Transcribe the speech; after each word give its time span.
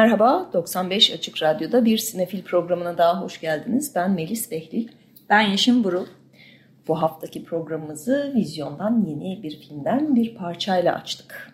Merhaba, 0.00 0.50
95 0.52 1.10
Açık 1.10 1.42
Radyo'da 1.42 1.84
bir 1.84 1.98
sinefil 1.98 2.42
programına 2.42 2.98
daha 2.98 3.22
hoş 3.22 3.40
geldiniz. 3.40 3.92
Ben 3.94 4.10
Melis 4.10 4.50
Behlil. 4.50 4.88
Ben 5.30 5.40
Yeşim 5.40 5.84
Burul. 5.84 6.06
Bu 6.88 7.02
haftaki 7.02 7.44
programımızı 7.44 8.32
vizyondan 8.36 9.04
yeni 9.06 9.42
bir 9.42 9.60
filmden 9.60 10.14
bir 10.14 10.34
parçayla 10.34 10.94
açtık. 10.94 11.52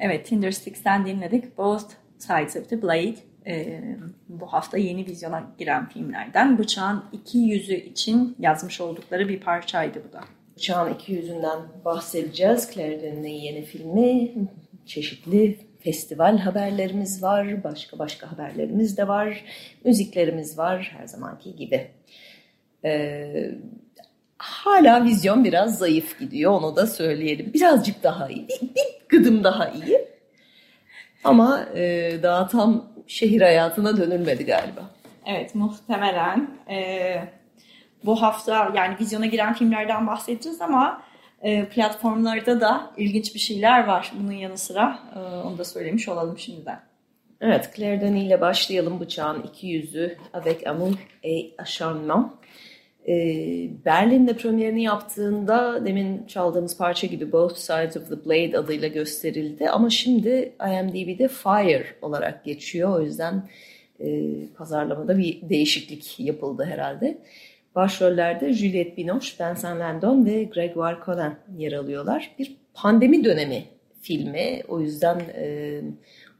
Evet, 0.00 0.26
Tindersticks'ten 0.26 1.06
dinledik. 1.06 1.58
Both 1.58 1.84
Sides 2.18 2.56
of 2.56 2.68
the 2.68 2.82
Blade. 2.82 3.14
Ee, 3.46 3.80
bu 4.28 4.46
hafta 4.46 4.78
yeni 4.78 5.06
vizyona 5.06 5.42
giren 5.58 5.88
filmlerden. 5.88 6.58
Bıçağın 6.58 7.04
iki 7.12 7.38
yüzü 7.38 7.74
için 7.74 8.36
yazmış 8.38 8.80
oldukları 8.80 9.28
bir 9.28 9.40
parçaydı 9.40 10.02
bu 10.08 10.12
da. 10.12 10.20
Bıçağın 10.56 10.94
iki 10.94 11.12
yüzünden 11.12 11.58
bahsedeceğiz. 11.84 12.70
Claire 12.74 13.02
Denis'in 13.02 13.28
yeni 13.28 13.62
filmi. 13.62 14.32
Çeşitli 14.86 15.71
festival 15.84 16.38
haberlerimiz 16.38 17.22
var, 17.22 17.64
başka 17.64 17.98
başka 17.98 18.32
haberlerimiz 18.32 18.98
de 18.98 19.08
var, 19.08 19.44
müziklerimiz 19.84 20.58
var 20.58 20.94
her 20.98 21.06
zamanki 21.06 21.56
gibi. 21.56 21.90
Ee, 22.84 23.50
hala 24.38 25.04
vizyon 25.04 25.44
biraz 25.44 25.78
zayıf 25.78 26.18
gidiyor 26.18 26.52
onu 26.52 26.76
da 26.76 26.86
söyleyelim. 26.86 27.52
Birazcık 27.54 28.02
daha 28.02 28.28
iyi, 28.28 28.48
bir, 28.48 28.60
bir 28.60 29.08
gıdım 29.08 29.44
daha 29.44 29.68
iyi. 29.68 30.08
Ama 31.24 31.66
e, 31.74 32.12
daha 32.22 32.48
tam 32.48 32.84
şehir 33.06 33.40
hayatına 33.40 33.96
dönülmedi 33.96 34.46
galiba. 34.46 34.90
Evet 35.26 35.54
muhtemelen. 35.54 36.50
E, 36.70 37.16
bu 38.04 38.22
hafta 38.22 38.72
yani 38.74 38.96
vizyona 39.00 39.26
giren 39.26 39.54
filmlerden 39.54 40.06
bahsedeceğiz 40.06 40.60
ama 40.60 41.02
platformlarda 41.74 42.60
da 42.60 42.90
ilginç 42.96 43.34
bir 43.34 43.40
şeyler 43.40 43.86
var 43.86 44.12
bunun 44.20 44.32
yanı 44.32 44.58
sıra. 44.58 44.98
E, 45.16 45.18
onu 45.18 45.58
da 45.58 45.64
söylemiş 45.64 46.08
olalım 46.08 46.38
şimdiden. 46.38 46.80
Evet, 47.40 47.70
Claire 47.76 48.00
Denis 48.00 48.26
ile 48.26 48.40
başlayalım 48.40 49.00
bıçağın 49.00 49.42
iki 49.42 49.66
yüzü 49.66 50.16
Avec 50.32 50.66
Amour 50.66 50.94
et 51.22 51.54
Acharnement. 51.58 52.32
E, 53.08 53.14
Berlin'de 53.84 54.36
premierini 54.36 54.82
yaptığında 54.82 55.86
demin 55.86 56.26
çaldığımız 56.26 56.76
parça 56.76 57.06
gibi 57.06 57.32
Both 57.32 57.56
Sides 57.56 57.96
of 57.96 58.08
the 58.08 58.24
Blade 58.24 58.58
adıyla 58.58 58.88
gösterildi. 58.88 59.70
Ama 59.70 59.90
şimdi 59.90 60.52
IMDb'de 60.60 61.28
Fire 61.28 61.86
olarak 62.02 62.44
geçiyor. 62.44 62.96
O 62.96 63.02
yüzden 63.02 63.48
e, 64.00 64.30
pazarlamada 64.56 65.18
bir 65.18 65.40
değişiklik 65.42 66.20
yapıldı 66.20 66.64
herhalde. 66.64 67.18
Başrollerde 67.74 68.52
Juliette 68.52 68.96
Binoche, 68.96 69.32
Vincent 69.40 69.80
Landon 69.80 70.26
ve 70.26 70.44
Gregoire 70.44 70.96
Colin 71.06 71.32
yer 71.58 71.72
alıyorlar. 71.72 72.34
Bir 72.38 72.56
pandemi 72.74 73.24
dönemi 73.24 73.64
filmi. 74.02 74.62
O 74.68 74.80
yüzden 74.80 75.18
e, 75.18 75.80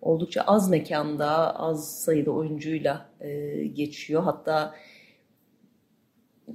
oldukça 0.02 0.42
az 0.42 0.70
mekanda, 0.70 1.56
az 1.56 2.00
sayıda 2.00 2.30
oyuncuyla 2.30 3.06
e, 3.20 3.54
geçiyor. 3.66 4.22
Hatta 4.22 4.74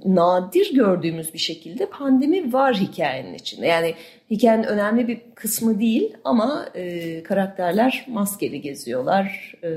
nadir 0.04 0.74
gördüğümüz 0.74 1.34
bir 1.34 1.38
şekilde 1.38 1.86
pandemi 1.86 2.52
var 2.52 2.74
hikayenin 2.74 3.34
içinde. 3.34 3.66
Yani 3.66 3.94
hikayenin 4.30 4.64
önemli 4.64 5.08
bir 5.08 5.20
kısmı 5.34 5.80
değil 5.80 6.16
ama 6.24 6.68
e, 6.74 7.22
karakterler 7.22 8.06
maskeli 8.08 8.60
geziyorlar. 8.60 9.54
E, 9.62 9.70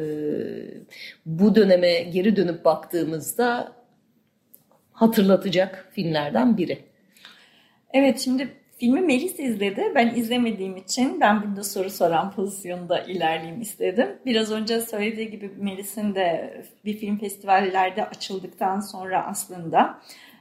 bu 1.25 1.55
döneme 1.55 1.99
geri 1.99 2.35
dönüp 2.35 2.65
baktığımızda 2.65 3.80
hatırlatacak 5.01 5.89
filmlerden 5.91 6.57
biri. 6.57 6.79
Evet 7.93 8.19
şimdi 8.19 8.47
filmi 8.77 9.01
Melis 9.01 9.39
izledi. 9.39 9.91
Ben 9.95 10.15
izlemediğim 10.15 10.77
için 10.77 11.21
ben 11.21 11.43
burada 11.43 11.63
soru 11.63 11.89
soran 11.89 12.31
pozisyonda 12.31 12.99
ilerleyeyim 12.99 13.61
istedim. 13.61 14.07
Biraz 14.25 14.51
önce 14.51 14.81
söylediği 14.81 15.31
gibi 15.31 15.51
Melis'in 15.57 16.15
de 16.15 16.57
bir 16.85 16.97
film 16.97 17.17
festivallerde 17.17 18.05
açıldıktan 18.05 18.79
sonra 18.79 19.25
aslında 19.27 19.99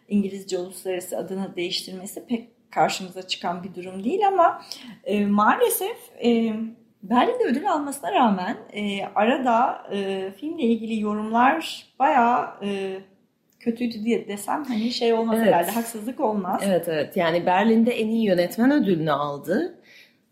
İngilizce 0.08 0.58
uluslararası 0.58 1.18
adını 1.18 1.56
değiştirmesi 1.56 2.26
pek 2.26 2.48
karşımıza 2.70 3.22
çıkan 3.22 3.64
bir 3.64 3.74
durum 3.74 4.04
değil 4.04 4.28
ama 4.28 4.62
e, 5.04 5.26
maalesef 5.26 5.96
e, 6.24 6.52
Berlin'de 7.02 7.44
ödül 7.44 7.70
almasına 7.72 8.12
rağmen 8.12 8.56
e, 8.72 9.04
arada 9.14 9.86
e, 9.92 10.30
filmle 10.40 10.62
ilgili 10.62 11.00
yorumlar 11.00 11.86
bayağı 11.98 12.50
e, 12.62 13.00
kötüydü 13.60 14.04
diye 14.04 14.28
desem 14.28 14.64
hani 14.64 14.90
şey 14.90 15.12
olmaz 15.12 15.38
evet. 15.38 15.46
herhalde 15.46 15.70
haksızlık 15.70 16.20
olmaz. 16.20 16.62
Evet 16.66 16.88
evet 16.88 17.16
yani 17.16 17.46
Berlin'de 17.46 17.90
en 17.90 18.08
iyi 18.08 18.26
yönetmen 18.26 18.70
ödülünü 18.70 19.12
aldı. 19.12 19.74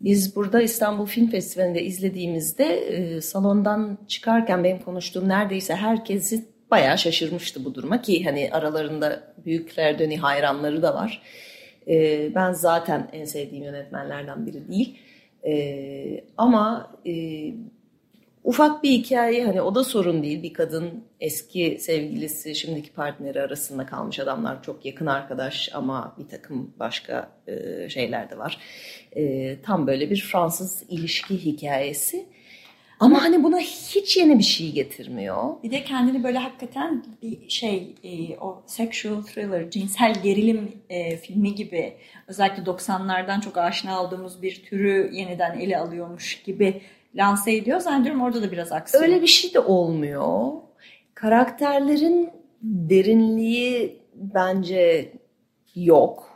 Biz 0.01 0.35
burada 0.35 0.61
İstanbul 0.61 1.05
Film 1.05 1.27
Festivali'nde 1.27 1.83
izlediğimizde 1.83 2.65
e, 2.65 3.21
salondan 3.21 3.97
çıkarken 4.07 4.63
benim 4.63 4.79
konuştuğum 4.79 5.29
neredeyse 5.29 5.75
herkesi 5.75 6.45
bayağı 6.71 6.97
şaşırmıştı 6.97 7.65
bu 7.65 7.75
duruma 7.75 8.01
ki 8.01 8.23
hani 8.23 8.49
aralarında 8.51 9.33
büyükler 9.45 9.99
döni 9.99 10.17
hayranları 10.17 10.81
da 10.81 10.95
var. 10.95 11.21
E, 11.87 12.35
ben 12.35 12.51
zaten 12.51 13.09
en 13.13 13.25
sevdiğim 13.25 13.63
yönetmenlerden 13.63 14.45
biri 14.45 14.67
değil. 14.67 14.99
E, 15.45 16.23
ama 16.37 16.91
e, 17.05 17.13
ufak 18.49 18.83
bir 18.83 18.89
hikaye 18.89 19.45
hani 19.45 19.61
o 19.61 19.75
da 19.75 19.83
sorun 19.83 20.23
değil. 20.23 20.43
Bir 20.43 20.53
kadın 20.53 21.03
eski 21.19 21.77
sevgilisi 21.79 22.55
şimdiki 22.55 22.93
partneri 22.93 23.41
arasında 23.41 23.85
kalmış 23.85 24.19
adamlar 24.19 24.63
çok 24.63 24.85
yakın 24.85 25.05
arkadaş 25.05 25.69
ama 25.73 26.15
bir 26.19 26.27
takım 26.27 26.73
başka 26.79 27.31
e, 27.47 27.89
şeyler 27.89 28.29
de 28.29 28.37
var. 28.37 28.57
E, 29.15 29.55
tam 29.61 29.87
böyle 29.87 30.09
bir 30.09 30.21
Fransız 30.21 30.83
ilişki 30.89 31.45
hikayesi. 31.45 32.25
Ama 32.99 33.23
hani 33.23 33.43
buna 33.43 33.59
hiç 33.59 34.17
yeni 34.17 34.39
bir 34.39 34.43
şey 34.43 34.71
getirmiyor. 34.71 35.63
Bir 35.63 35.71
de 35.71 35.83
kendini 35.83 36.23
böyle 36.23 36.37
hakikaten 36.37 37.05
bir 37.21 37.49
şey 37.49 37.95
e, 38.03 38.37
o 38.37 38.63
sexual 38.65 39.21
thriller, 39.21 39.71
cinsel 39.71 40.13
gerilim 40.23 40.71
e, 40.89 41.17
filmi 41.17 41.55
gibi 41.55 41.93
özellikle 42.27 42.63
90'lardan 42.63 43.41
çok 43.41 43.57
aşina 43.57 44.03
olduğumuz 44.03 44.41
bir 44.41 44.63
türü 44.63 45.09
yeniden 45.13 45.59
ele 45.59 45.77
alıyormuş 45.77 46.43
gibi 46.43 46.81
lanse 47.15 47.51
ediyor. 47.51 47.79
Zannediyorum 47.79 48.21
orada 48.21 48.41
da 48.41 48.51
biraz 48.51 48.71
aksiyon. 48.71 49.03
Öyle 49.03 49.21
bir 49.21 49.27
şey 49.27 49.53
de 49.53 49.59
olmuyor. 49.59 50.51
Karakterlerin 51.13 52.29
derinliği 52.61 53.99
bence 54.13 55.11
yok. 55.75 56.29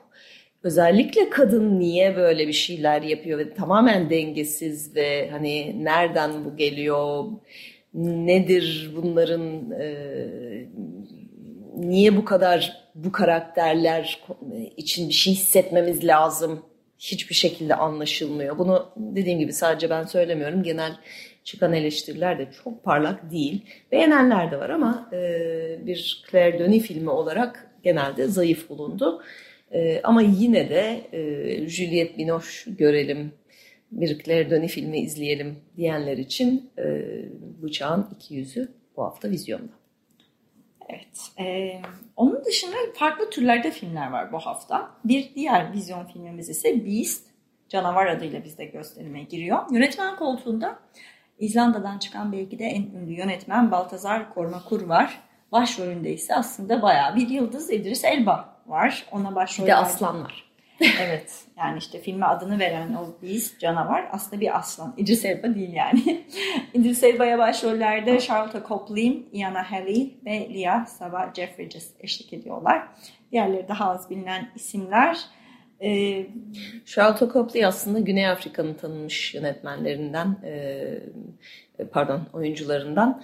Özellikle 0.64 1.30
kadın 1.30 1.80
niye 1.80 2.16
böyle 2.16 2.48
bir 2.48 2.54
şeyler 2.54 3.02
yapıyor 3.02 3.40
ve 3.40 3.54
tamamen 3.54 4.10
dengesiz 4.10 4.96
ve 4.96 5.30
hani 5.32 5.84
nereden 5.84 6.46
bu 6.46 6.58
geliyor, 6.58 7.26
nedir 7.94 8.92
bunların 8.96 9.72
e, 9.72 9.88
niye 11.76 12.18
bu 12.18 12.26
kadar 12.26 12.84
bu 12.96 13.12
karakterler 13.12 14.24
için 14.78 15.10
bir 15.10 15.14
şey 15.14 15.34
hissetmemiz 15.34 16.06
lazım 16.06 16.66
hiçbir 17.12 17.36
şekilde 17.36 17.76
anlaşılmıyor. 17.76 18.58
Bunu 18.58 18.90
dediğim 18.98 19.40
gibi 19.40 19.54
sadece 19.54 19.90
ben 19.90 20.06
söylemiyorum. 20.06 20.64
Genel 20.64 20.98
çıkan 21.44 21.74
eleştiriler 21.74 22.40
de 22.40 22.48
çok 22.64 22.84
parlak 22.84 23.32
değil. 23.32 23.66
Beğenenler 23.92 24.52
de 24.52 24.60
var 24.60 24.70
ama 24.70 25.10
e, 25.14 25.18
bir 25.86 26.24
Claire 26.32 26.60
Denis 26.60 26.84
filmi 26.84 27.10
olarak 27.10 27.72
genelde 27.84 28.28
zayıf 28.28 28.70
bulundu. 28.70 29.22
E, 29.72 30.02
ama 30.04 30.22
yine 30.22 30.70
de 30.70 31.02
e, 31.12 31.20
Juliette 31.70 32.18
Binoche 32.18 32.72
görelim, 32.72 33.32
bir 33.92 34.20
Claire 34.20 34.50
Denis 34.50 34.72
filmi 34.72 35.00
izleyelim 35.00 35.56
diyenler 35.78 36.18
için 36.18 36.70
e, 36.78 37.02
Bıçağın 37.64 38.08
iki 38.16 38.36
yüzü 38.36 38.72
bu 38.98 39.04
hafta 39.04 39.30
vizyonda. 39.30 39.83
Evet. 40.90 41.32
E, 41.40 41.82
onun 42.16 42.46
dışında 42.46 42.76
farklı 42.96 43.30
türlerde 43.30 43.72
filmler 43.72 44.12
var 44.12 44.32
bu 44.32 44.40
hafta. 44.40 44.92
Bir 45.06 45.36
diğer 45.36 45.74
vizyon 45.74 46.06
filmimiz 46.06 46.50
ise 46.50 46.86
Beast. 46.86 47.28
Canavar 47.70 48.06
adıyla 48.06 48.44
bizde 48.44 48.66
gösterime 48.66 49.24
giriyor. 49.24 49.60
Yönetmen 49.72 50.16
koltuğunda 50.16 50.80
İzlanda'dan 51.40 52.00
çıkan 52.00 52.32
belki 52.32 52.60
de 52.60 52.66
en 52.66 52.82
ünlü 52.82 53.14
yönetmen 53.14 53.72
Baltazar 53.72 54.34
Kormakur 54.34 54.82
var. 54.82 55.22
Başrolünde 55.52 56.14
ise 56.14 56.36
aslında 56.36 56.82
bayağı 56.82 57.16
bir 57.16 57.30
yıldız 57.30 57.72
İdris 57.72 58.04
Elba 58.04 58.60
var. 58.68 59.06
Ona 59.12 59.36
başrol 59.36 59.64
Bir 59.64 59.70
de 59.70 59.76
Aslan 59.76 60.24
var. 60.24 60.53
Evet 60.82 61.44
yani 61.58 61.78
işte 61.78 62.02
filme 62.02 62.26
adını 62.26 62.60
veren 62.60 62.94
o 62.94 63.16
biz 63.22 63.56
canavar 63.60 64.08
aslında 64.12 64.42
bir 64.42 64.58
aslan. 64.58 64.94
İdris 64.98 65.26
Elba 65.26 65.56
değil 65.56 65.74
yani. 65.74 66.26
İdris 66.74 67.04
Elba'ya 67.04 67.38
başrollerde 67.38 68.20
Charlotte 68.20 68.62
Copley, 68.68 69.28
Iana 69.34 69.72
Halley 69.72 70.18
ve 70.26 70.50
Lia 70.50 70.86
Sava 70.86 71.32
Jeffries 71.36 71.92
eşlik 72.00 72.34
ediyorlar. 72.34 72.88
Diğerleri 73.32 73.68
daha 73.68 73.90
az 73.90 74.10
bilinen 74.10 74.50
isimler. 74.56 75.18
Ee, 75.82 76.26
Charlotte 76.86 77.28
Copley 77.34 77.66
aslında 77.66 78.00
Güney 78.00 78.28
Afrika'nın 78.28 78.74
tanınmış 78.74 79.34
yönetmenlerinden, 79.34 80.38
e, 80.44 81.88
pardon 81.92 82.22
oyuncularından. 82.34 83.24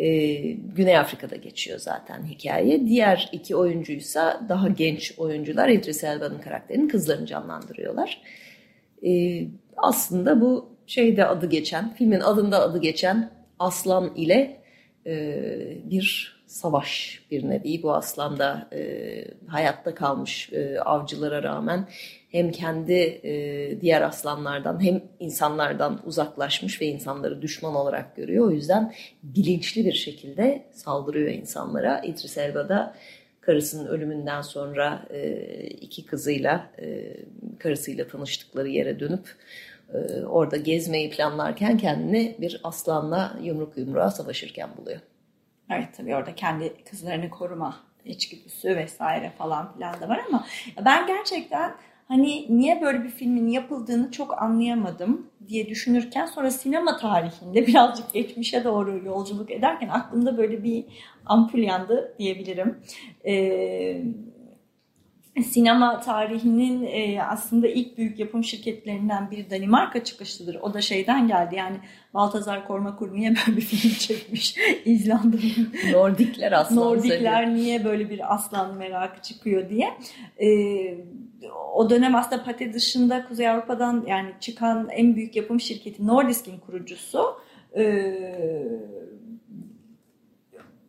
E, 0.00 0.34
Güney 0.52 0.98
Afrika'da 0.98 1.36
geçiyor 1.36 1.78
zaten 1.78 2.24
hikaye. 2.24 2.86
Diğer 2.86 3.28
iki 3.32 3.56
oyuncuysa 3.56 4.40
daha 4.48 4.68
genç 4.68 5.14
oyuncular 5.18 5.68
İdris 5.68 6.04
Elba'nın 6.04 6.38
karakterini 6.38 6.88
kızlarını 6.88 7.26
canlandırıyorlar. 7.26 8.22
E, 9.06 9.42
aslında 9.76 10.40
bu 10.40 10.68
şeyde 10.86 11.26
adı 11.26 11.46
geçen, 11.46 11.94
filmin 11.94 12.20
adında 12.20 12.62
adı 12.62 12.80
geçen 12.80 13.30
Aslan 13.58 14.14
ile 14.16 14.60
e, 15.06 15.34
bir 15.90 16.36
savaş 16.46 17.22
bir 17.30 17.48
nevi. 17.48 17.82
Bu 17.82 17.94
aslan 17.94 18.38
da 18.38 18.68
e, 18.72 19.24
hayatta 19.46 19.94
kalmış 19.94 20.52
e, 20.52 20.80
avcılara 20.80 21.42
rağmen 21.42 21.88
hem 22.30 22.52
kendi 22.52 22.92
e, 23.24 23.80
diğer 23.80 24.02
aslanlardan 24.02 24.84
hem 24.84 25.02
insanlardan 25.20 26.00
uzaklaşmış 26.04 26.80
ve 26.80 26.86
insanları 26.86 27.42
düşman 27.42 27.74
olarak 27.74 28.16
görüyor. 28.16 28.46
O 28.46 28.50
yüzden 28.50 28.94
bilinçli 29.22 29.84
bir 29.84 29.92
şekilde 29.92 30.64
saldırıyor 30.72 31.30
insanlara. 31.30 32.00
İdris 32.00 32.38
Elba 32.38 32.68
da 32.68 32.94
karısının 33.40 33.86
ölümünden 33.86 34.42
sonra 34.42 35.06
e, 35.10 35.40
iki 35.66 36.06
kızıyla 36.06 36.70
e, 36.78 37.16
karısıyla 37.58 38.08
tanıştıkları 38.08 38.68
yere 38.68 39.00
dönüp 39.00 39.36
e, 39.94 40.24
orada 40.24 40.56
gezmeyi 40.56 41.10
planlarken 41.10 41.78
kendini 41.78 42.36
bir 42.40 42.60
aslanla 42.64 43.38
yumruk 43.42 43.78
yumruğa 43.78 44.10
savaşırken 44.10 44.70
buluyor. 44.76 45.00
Evet 45.70 45.88
tabii 45.96 46.16
orada 46.16 46.34
kendi 46.34 46.84
kızlarını 46.90 47.30
koruma 47.30 47.76
içgüdüsü 48.04 48.76
vesaire 48.76 49.32
falan 49.38 49.72
filan 49.72 50.00
da 50.00 50.08
var 50.08 50.20
ama 50.28 50.46
ben 50.84 51.06
gerçekten 51.06 51.74
hani 52.10 52.46
niye 52.58 52.82
böyle 52.82 53.04
bir 53.04 53.08
filmin 53.08 53.48
yapıldığını 53.48 54.10
çok 54.10 54.42
anlayamadım 54.42 55.30
diye 55.48 55.68
düşünürken 55.68 56.26
sonra 56.26 56.50
sinema 56.50 56.96
tarihinde 56.96 57.66
birazcık 57.66 58.12
geçmişe 58.12 58.64
doğru 58.64 59.04
yolculuk 59.04 59.50
ederken 59.50 59.88
aklımda 59.88 60.38
böyle 60.38 60.64
bir 60.64 60.84
ampul 61.26 61.58
yandı 61.58 62.14
diyebilirim. 62.18 62.78
Ee, 63.26 64.02
sinema 65.38 66.00
tarihinin 66.00 66.86
e, 66.86 67.22
aslında 67.22 67.68
ilk 67.68 67.98
büyük 67.98 68.18
yapım 68.18 68.44
şirketlerinden 68.44 69.30
biri 69.30 69.50
Danimarka 69.50 70.04
çıkışlıdır. 70.04 70.54
O 70.54 70.74
da 70.74 70.80
şeyden 70.80 71.28
geldi 71.28 71.54
yani 71.54 71.76
Baltazar 72.14 72.66
Kormakur 72.66 73.14
niye 73.14 73.30
böyle 73.30 73.56
bir 73.56 73.62
film 73.62 73.94
çekmiş 73.94 74.56
İzlanda'nın? 74.84 75.72
Nordikler 75.92 76.52
aslan. 76.52 76.76
Nordikler 76.76 77.54
niye 77.54 77.84
böyle 77.84 78.10
bir 78.10 78.34
aslan 78.34 78.76
merakı 78.76 79.22
çıkıyor 79.22 79.68
diye. 79.68 79.88
E, 80.42 80.48
o 81.74 81.90
dönem 81.90 82.14
aslında 82.14 82.44
Pate 82.44 82.72
dışında 82.72 83.28
Kuzey 83.28 83.48
Avrupa'dan 83.48 84.04
yani 84.06 84.30
çıkan 84.40 84.88
en 84.90 85.16
büyük 85.16 85.36
yapım 85.36 85.60
şirketi 85.60 86.06
Nordisk'in 86.06 86.58
kurucusu 86.58 87.36
e, 87.76 88.14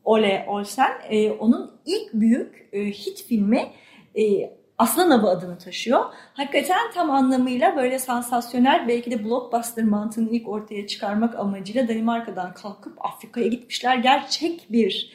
Ole 0.03 0.45
Olsen. 0.47 0.91
E, 1.09 1.31
onun 1.31 1.71
ilk 1.85 2.13
büyük 2.13 2.69
e, 2.73 2.85
hit 2.85 3.23
filmi 3.23 3.71
e, 4.15 4.51
Aslan 4.77 5.09
Avı 5.09 5.29
adını 5.29 5.57
taşıyor. 5.57 6.05
Hakikaten 6.33 6.91
tam 6.93 7.11
anlamıyla 7.11 7.77
böyle 7.77 7.99
sansasyonel 7.99 8.87
belki 8.87 9.11
de 9.11 9.25
blockbuster 9.25 9.83
mantığını 9.83 10.29
ilk 10.29 10.47
ortaya 10.47 10.87
çıkarmak 10.87 11.35
amacıyla 11.35 11.87
Danimarka'dan 11.87 12.53
kalkıp 12.53 13.05
Afrika'ya 13.05 13.47
gitmişler. 13.47 13.97
Gerçek 13.97 14.71
bir 14.71 15.11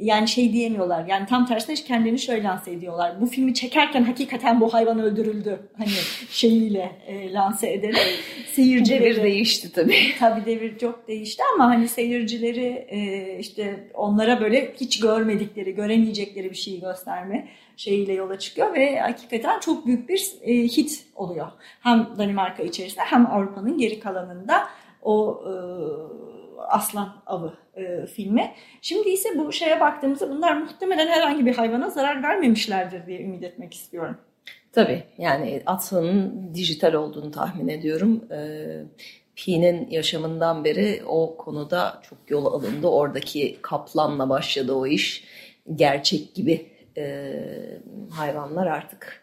yani 0.00 0.28
şey 0.28 0.52
diyemiyorlar. 0.52 1.06
Yani 1.08 1.26
tam 1.26 1.46
tersine 1.46 1.74
kendilerini 1.74 2.18
şöyle 2.18 2.42
lanse 2.42 2.72
ediyorlar. 2.72 3.20
Bu 3.20 3.26
filmi 3.26 3.54
çekerken 3.54 4.02
hakikaten 4.02 4.60
bu 4.60 4.74
hayvan 4.74 4.98
öldürüldü. 4.98 5.60
Hani 5.78 5.88
şeyiyle 6.30 6.92
e, 7.06 7.32
lanse 7.32 7.72
ederek 7.72 8.20
seyircileri 8.52 9.00
devir 9.00 9.22
değişti 9.22 9.72
tabii. 9.72 9.96
Tabii 10.18 10.44
devir 10.44 10.78
çok 10.78 11.08
değişti 11.08 11.42
ama 11.54 11.64
hani 11.64 11.88
seyircileri 11.88 12.86
e, 12.88 13.38
işte 13.38 13.90
onlara 13.94 14.40
böyle 14.40 14.72
hiç 14.80 15.00
görmedikleri, 15.00 15.74
göremeyecekleri 15.74 16.50
bir 16.50 16.56
şeyi 16.56 16.80
gösterme 16.80 17.48
şeyiyle 17.80 18.12
yola 18.12 18.38
çıkıyor 18.38 18.74
ve 18.74 19.00
hakikaten 19.00 19.60
çok 19.60 19.86
büyük 19.86 20.08
bir 20.08 20.32
e, 20.42 20.54
hit 20.54 21.06
oluyor. 21.14 21.46
Hem 21.80 22.08
Danimarka 22.18 22.62
içerisinde 22.62 23.04
hem 23.04 23.26
Avrupa'nın 23.26 23.78
geri 23.78 24.00
kalanında 24.00 24.68
o 25.02 25.42
e, 25.46 25.52
Aslan 26.68 27.22
Avı 27.26 27.54
e, 27.76 28.06
filmi. 28.06 28.52
Şimdi 28.82 29.08
ise 29.08 29.28
bu 29.38 29.52
şeye 29.52 29.80
baktığımızda 29.80 30.30
bunlar 30.30 30.56
muhtemelen 30.56 31.08
herhangi 31.08 31.46
bir 31.46 31.54
hayvana 31.54 31.90
zarar 31.90 32.22
vermemişlerdir 32.22 33.06
diye 33.06 33.22
ümit 33.22 33.42
etmek 33.42 33.74
istiyorum. 33.74 34.16
Tabii 34.72 35.02
yani 35.18 35.62
aslanın 35.66 36.50
dijital 36.54 36.92
olduğunu 36.92 37.30
tahmin 37.30 37.68
ediyorum. 37.68 38.24
Ee, 38.32 38.82
Pi'nin 39.36 39.90
yaşamından 39.90 40.64
beri 40.64 41.02
o 41.06 41.36
konuda 41.36 42.00
çok 42.02 42.18
yol 42.28 42.46
alındı. 42.46 42.86
Oradaki 42.86 43.58
kaplanla 43.62 44.28
başladı 44.28 44.72
o 44.72 44.86
iş. 44.86 45.24
Gerçek 45.76 46.34
gibi 46.34 46.66
e, 47.00 47.78
hayvanlar 48.10 48.66
artık 48.66 49.22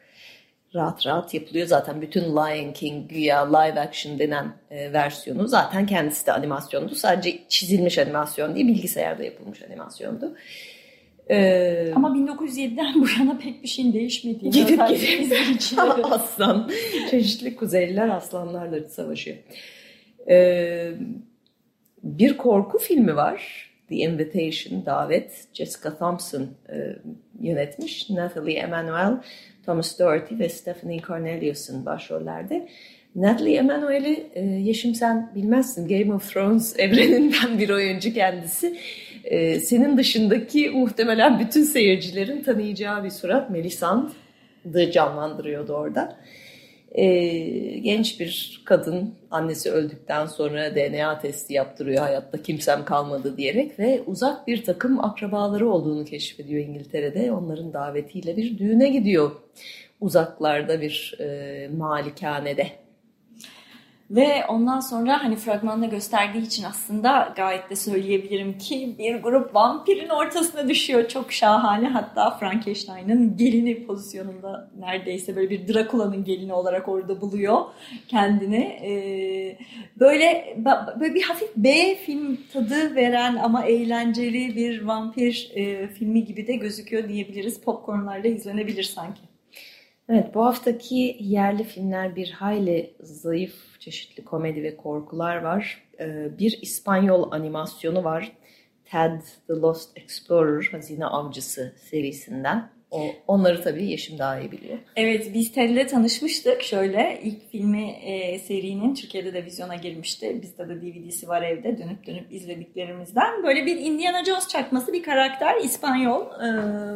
rahat 0.76 1.06
rahat 1.06 1.34
yapılıyor. 1.34 1.68
Zaten 1.68 2.02
bütün 2.02 2.22
Lion 2.22 2.74
King 2.74 3.10
güya 3.10 3.58
live 3.58 3.80
action 3.80 4.20
denen 4.20 4.54
e, 4.72 4.94
versiyonu 4.94 5.48
zaten 5.48 5.86
kendisi 5.86 6.28
de 6.28 6.34
animasyondu. 6.34 6.96
Sadece 6.96 7.40
çizilmiş 7.50 7.98
animasyon 7.98 8.56
değil 8.56 8.68
bilgisayarda 8.68 9.24
yapılmış 9.24 9.62
animasyondu. 9.62 10.36
Ee, 11.30 11.92
Ama 11.96 12.10
1907'den 12.10 13.02
bu 13.02 13.06
yana 13.20 13.38
pek 13.38 13.64
bir 13.64 13.68
şeyin 13.68 13.94
değişmediğini 13.94 14.54
gidip 14.54 14.88
gidip 14.90 15.32
aslan 16.12 16.72
çeşitli 17.12 17.56
kuzeyliler 17.56 18.10
aslanlarla 18.10 18.90
savaşıyor. 18.90 19.38
Ee, 20.30 20.92
bir 22.04 22.38
korku 22.38 22.78
filmi 22.78 23.16
var. 23.16 23.67
The 23.90 23.96
Invitation, 23.96 24.86
Davet. 24.86 25.32
Jessica 25.54 25.98
Thompson 25.98 26.48
e, 26.70 26.96
yönetmiş. 27.42 28.10
Natalie 28.10 28.58
Emanuel 28.58 29.18
Thomas 29.66 30.00
Doherty 30.00 30.40
ve 30.40 30.50
Stephanie 30.50 31.02
Cornelius'un 31.02 31.86
başrollerde. 31.86 32.68
Natalie 33.16 33.58
Emanuel'i 33.58 34.28
e, 34.36 34.42
Yeşim 34.46 34.96
sen 34.96 35.32
bilmezsin 35.36 35.88
Game 35.88 36.14
of 36.14 36.34
Thrones 36.34 36.76
evreninden 36.80 37.60
bir 37.60 37.70
oyuncu 37.70 38.14
kendisi. 38.14 38.78
E, 39.24 39.60
senin 39.60 39.98
dışındaki 39.98 40.70
muhtemelen 40.70 41.40
bütün 41.40 41.64
seyircilerin 41.64 42.44
tanıyacağı 42.44 43.04
bir 43.04 43.10
surat 43.10 43.50
Melisandre'ı 43.50 44.92
canlandırıyordu 44.92 45.74
orada. 45.74 46.18
E, 46.92 47.06
genç 47.80 48.20
bir 48.20 48.62
kadın 48.66 49.16
annesi 49.32 49.72
öldükten 49.72 50.26
sonra 50.26 50.76
DNA 50.76 51.20
testi 51.20 51.54
yaptırıyor 51.54 52.02
hayatta 52.02 52.42
kimsem 52.42 52.86
kalmadı 52.86 53.38
diyerek 53.38 53.80
ve 53.80 54.02
uzak 54.06 54.48
bir 54.48 54.64
takım 54.64 55.06
akrabaları 55.06 55.70
olduğunu 55.70 56.06
keşfediyor 56.06 56.66
İngiltere'de. 56.66 57.32
Onların 57.32 57.74
davetiyle 57.74 58.38
bir 58.38 58.58
düğüne 58.58 58.90
gidiyor 58.90 59.32
uzaklarda 60.02 60.82
bir 60.82 61.16
e, 61.20 61.70
malikanede. 61.78 62.68
Ve 64.12 64.46
ondan 64.48 64.80
sonra 64.80 65.24
hani 65.24 65.36
fragmanda 65.36 65.86
gösterdiği 65.86 66.46
için 66.46 66.64
aslında 66.64 67.34
gayet 67.36 67.70
de 67.70 67.76
söyleyebilirim 67.76 68.58
ki 68.58 68.96
bir 69.00 69.16
grup 69.16 69.56
vampirin 69.56 70.10
ortasına 70.10 70.70
düşüyor. 70.70 71.08
Çok 71.08 71.32
şahane 71.32 71.88
hatta 71.88 72.38
Frankenstein'ın 72.38 73.38
gelini 73.38 73.86
pozisyonunda 73.86 74.72
neredeyse 74.80 75.36
böyle 75.36 75.50
bir 75.50 75.74
Dracula'nın 75.74 76.24
gelini 76.24 76.54
olarak 76.54 76.88
orada 76.88 77.22
buluyor 77.22 77.66
kendini. 78.08 78.64
Ee, 78.84 79.58
böyle, 80.00 80.58
böyle 81.00 81.16
bir 81.16 81.22
hafif 81.22 81.56
B 81.56 81.96
film 81.96 82.38
tadı 82.54 82.96
veren 82.96 83.36
ama 83.36 83.66
eğlenceli 83.66 84.56
bir 84.56 84.82
vampir 84.82 85.52
e, 85.56 85.88
filmi 85.88 86.26
gibi 86.26 86.48
de 86.48 86.56
gözüküyor 86.56 87.10
diyebiliriz. 87.10 87.62
Popcornlarla 87.62 88.28
izlenebilir 88.28 88.84
sanki. 88.84 89.27
Evet 90.10 90.36
bu 90.36 90.46
haftaki 90.46 91.18
yerli 91.20 91.64
filmler 91.64 92.16
bir 92.16 92.32
hayli 92.32 92.94
zayıf 93.00 93.80
çeşitli 93.80 94.26
komedi 94.26 94.64
ve 94.64 94.78
korkular 94.78 95.38
var. 95.38 95.84
Ee, 96.00 96.40
bir 96.40 96.60
İspanyol 96.62 97.32
animasyonu 97.32 98.04
var. 98.04 98.32
Ted 98.86 99.22
the 99.48 99.54
Lost 99.54 99.98
Explorer 99.98 100.70
Hazine 100.72 101.06
Avcısı 101.06 101.76
serisinden. 101.78 102.77
O, 102.92 103.06
onları 103.28 103.64
tabii 103.64 103.86
Yeşim 103.86 104.20
daha 104.20 104.40
iyi 104.40 104.52
biliyor. 104.52 104.78
Evet 104.96 105.32
biz 105.34 105.52
Ted'le 105.52 105.88
tanışmıştık. 105.88 106.64
Şöyle 106.64 107.20
ilk 107.24 107.52
filmi 107.52 107.90
e, 107.90 108.40
serinin 108.40 108.96
Türkiye'de 108.96 109.34
de 109.34 109.46
vizyona 109.46 109.76
girmişti. 109.76 110.42
Bizde 110.42 110.70
de 110.70 110.82
DVD'si 110.82 111.28
var 111.28 111.42
evde 111.42 111.78
dönüp 111.78 112.08
dönüp 112.08 112.34
izlediklerimizden. 112.34 113.44
Böyle 113.44 113.66
bir 113.66 113.78
Indiana 113.78 114.26
Jones 114.26 114.48
çakması 114.48 114.94
bir 114.94 115.04
karakter 115.04 115.56
İspanyol 115.64 116.26
e, 116.26 116.50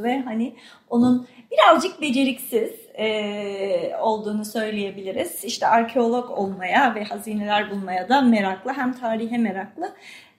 ve 0.04 0.20
hani 0.20 0.54
onun 0.90 1.28
birazcık 1.52 2.02
beceriksiz 2.02 2.72
e, 2.94 3.96
olduğunu 4.02 4.46
söyleyebiliriz. 4.46 5.44
İşte 5.44 5.68
arkeolog 5.68 6.32
olmaya 6.32 6.96
ve 6.96 7.04
hazineler 7.04 7.72
bulmaya 7.72 8.10
da 8.10 8.22
meraklı 8.22 8.72
hem 8.72 8.94
tarihe 8.94 9.38
meraklı. 9.38 9.94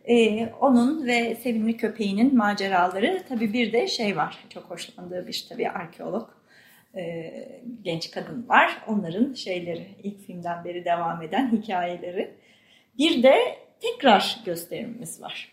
Ee, 0.08 0.48
onun 0.60 1.06
ve 1.06 1.34
sevimli 1.34 1.76
köpeğinin 1.76 2.36
maceraları. 2.36 3.22
Tabii 3.28 3.52
bir 3.52 3.72
de 3.72 3.86
şey 3.86 4.16
var 4.16 4.38
çok 4.48 4.64
hoşlandığı 4.64 5.26
bir 5.26 5.46
tabii 5.48 5.68
arkeolog 5.68 6.28
e, 6.96 7.32
genç 7.82 8.10
kadın 8.10 8.48
var. 8.48 8.82
Onların 8.88 9.34
şeyleri 9.34 9.86
ilk 10.02 10.26
filmden 10.26 10.64
beri 10.64 10.84
devam 10.84 11.22
eden 11.22 11.52
hikayeleri. 11.52 12.30
Bir 12.98 13.22
de 13.22 13.34
tekrar 13.80 14.40
gösterimimiz 14.44 15.22
var. 15.22 15.52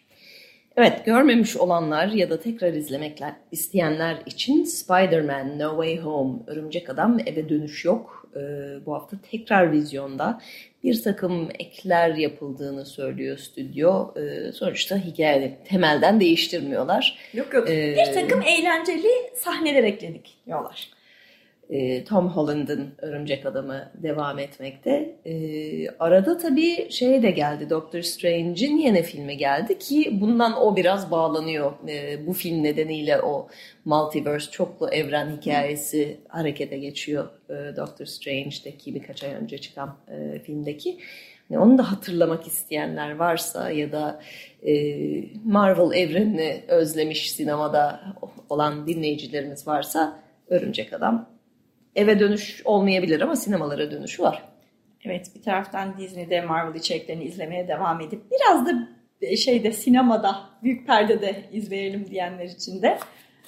Evet 0.77 1.06
görmemiş 1.06 1.58
olanlar 1.58 2.08
ya 2.08 2.29
da 2.29 2.39
tekrar 2.39 2.74
izlemek 2.74 3.22
isteyenler 3.51 4.18
için 4.25 4.63
Spider-Man 4.63 5.60
No 5.60 5.70
Way 5.70 5.98
Home 5.98 6.39
Örümcek 6.48 6.89
Adam 6.89 7.20
Eve 7.25 7.50
Dönüş 7.50 7.86
Yok 7.86 8.18
e, 8.36 8.39
bu 8.86 8.93
hafta 8.93 9.17
tekrar 9.31 9.71
vizyonda 9.71 10.41
bir 10.83 11.03
takım 11.03 11.50
ekler 11.59 12.15
yapıldığını 12.15 12.86
söylüyor 12.86 13.38
stüdyo. 13.38 14.13
E, 14.15 14.51
sonuçta 14.51 14.98
hikaye 14.98 15.57
temelden 15.65 16.19
değiştirmiyorlar. 16.19 17.17
Yok 17.33 17.53
yok 17.53 17.69
ee, 17.69 17.95
bir 17.98 18.13
takım 18.13 18.41
eğlenceli 18.41 19.12
sahneler 19.36 19.83
ekledik 19.83 20.38
diyorlar. 20.45 20.99
E, 21.69 22.03
Tom 22.03 22.29
Holland'ın 22.29 22.89
Örümcek 22.97 23.45
Adamı 23.45 23.91
devam 23.93 24.39
etmekte. 24.39 25.15
E, 25.25 25.89
arada 25.89 26.38
tabii 26.38 26.91
şey 26.91 27.23
de 27.23 27.31
geldi 27.31 27.69
Doctor 27.69 28.01
Strange'in 28.01 28.77
yeni 28.77 29.03
filmi 29.03 29.38
geldi 29.38 29.79
ki 29.79 30.17
bundan 30.21 30.61
o 30.61 30.75
biraz 30.75 31.11
bağlanıyor. 31.11 31.71
E, 31.89 32.27
bu 32.27 32.33
film 32.33 32.63
nedeniyle 32.63 33.21
o 33.21 33.47
multiverse 33.85 34.51
çoklu 34.51 34.89
evren 34.89 35.38
hikayesi 35.38 36.19
harekete 36.27 36.77
geçiyor 36.77 37.29
Doctor 37.77 38.05
Strange'deki 38.05 38.95
birkaç 38.95 39.23
ay 39.23 39.33
önce 39.33 39.57
çıkan 39.57 39.95
filmdeki. 40.43 40.97
onu 41.51 41.77
da 41.77 41.91
hatırlamak 41.91 42.47
isteyenler 42.47 43.15
varsa 43.15 43.71
ya 43.71 43.91
da 43.91 44.21
Marvel 45.45 45.97
evrenini 45.97 46.63
özlemiş 46.67 47.31
sinemada 47.31 48.01
olan 48.49 48.88
dinleyicilerimiz 48.88 49.67
varsa 49.67 50.19
Örümcek 50.47 50.93
Adam 50.93 51.38
eve 51.96 52.19
dönüş 52.19 52.62
olmayabilir 52.65 53.22
ama 53.22 53.36
sinemalara 53.36 53.91
dönüş 53.91 54.19
var. 54.19 54.43
Evet 55.05 55.31
bir 55.36 55.41
taraftan 55.41 55.98
Disney'de 55.98 56.41
Marvel 56.41 56.79
içeriklerini 56.79 57.24
izlemeye 57.24 57.67
devam 57.67 58.01
edip 58.01 58.22
biraz 58.31 58.65
da 58.65 58.88
şeyde 59.36 59.72
sinemada 59.72 60.36
büyük 60.63 60.88
perdede 60.88 61.43
izleyelim 61.51 62.08
diyenler 62.10 62.46
için 62.46 62.81
de 62.81 63.00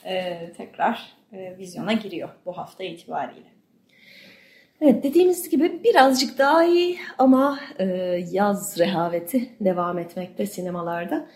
e, 0.05 0.37
tekrar 0.57 1.13
e, 1.33 1.57
vizyona 1.57 1.93
giriyor 1.93 2.29
bu 2.45 2.57
hafta 2.57 2.83
itibariyle. 2.83 3.51
Evet 4.81 5.03
dediğimiz 5.03 5.49
gibi 5.49 5.83
birazcık 5.83 6.37
daha 6.37 6.65
iyi 6.65 6.97
ama 7.17 7.59
e, 7.79 7.85
yaz 8.31 8.79
rehaveti 8.79 9.49
devam 9.59 9.99
etmekte 9.99 10.45
sinemalarda. 10.45 11.29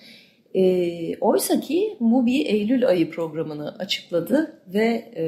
E, 0.55 1.17
Oysa 1.17 1.59
ki 1.59 1.97
Mubi 1.99 2.41
Eylül 2.41 2.87
ayı 2.87 3.11
programını 3.11 3.75
açıkladı 3.79 4.61
ve 4.67 4.85
e, 5.15 5.25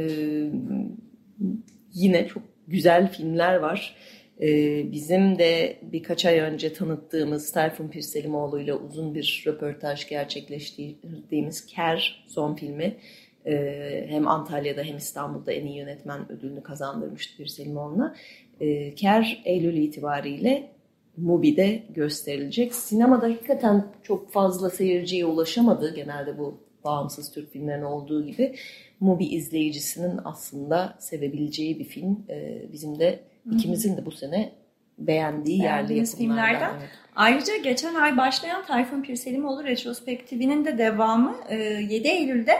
yine 1.94 2.28
çok 2.28 2.44
güzel 2.68 3.12
filmler 3.12 3.56
var. 3.56 3.96
Ee, 4.42 4.92
bizim 4.92 5.40
de 5.40 5.78
birkaç 5.82 6.26
ay 6.26 6.40
önce 6.40 6.74
tanıttığımız 6.74 7.52
Tayfun 7.52 7.88
Pirselimoğlu 7.88 8.60
ile 8.60 8.74
uzun 8.74 9.16
bir 9.16 9.44
röportaj 9.48 10.10
gerçekleştirdiğimiz 10.10 11.66
Ker 11.66 12.26
son 12.28 12.56
filmi 12.56 12.98
e, 13.46 14.06
hem 14.10 14.28
Antalya'da 14.28 14.82
hem 14.82 14.98
İstanbul'da 14.98 15.52
en 15.52 15.66
iyi 15.66 15.78
yönetmen 15.78 16.32
ödülünü 16.32 16.64
kazandırmıştı 16.64 17.38
Pirselimoğlu'na. 17.38 18.16
E, 18.60 18.96
Ker 18.96 19.42
Eylül 19.46 19.78
itibariyle 19.78 20.72
Mubi'de 21.18 21.84
gösterilecek. 21.90 22.76
Sinemada 22.76 23.26
hakikaten 23.26 23.88
çok 24.04 24.32
fazla 24.32 24.70
seyirciye 24.70 25.26
ulaşamadı 25.26 25.96
genelde 25.96 26.38
bu 26.38 26.60
bağımsız 26.84 27.32
Türk 27.32 27.52
filmlerinin 27.52 27.86
olduğu 27.86 28.26
gibi. 28.26 28.56
Mubi 29.00 29.26
izleyicisinin 29.26 30.20
aslında 30.26 30.96
sevebileceği 31.00 31.80
bir 31.80 31.86
film. 31.86 32.26
Ee, 32.30 32.62
bizim 32.72 33.00
de 33.00 33.20
ikimizin 33.52 33.98
de 33.98 34.06
bu 34.06 34.12
sene 34.12 34.54
beğendiği 34.98 35.62
yerli 35.62 36.06
filmlerden. 36.06 36.72
Evet. 36.80 36.90
Ayrıca 37.16 37.58
geçen 37.58 37.96
ay 37.96 38.18
başlayan 38.18 38.66
Tayfun 38.66 39.02
Pirselimoğlu 39.02 39.64
retrospektifinin 39.64 40.66
de 40.66 40.78
devamı 40.78 41.36
7 41.50 42.08
e, 42.08 42.12
Eylül'de 42.12 42.54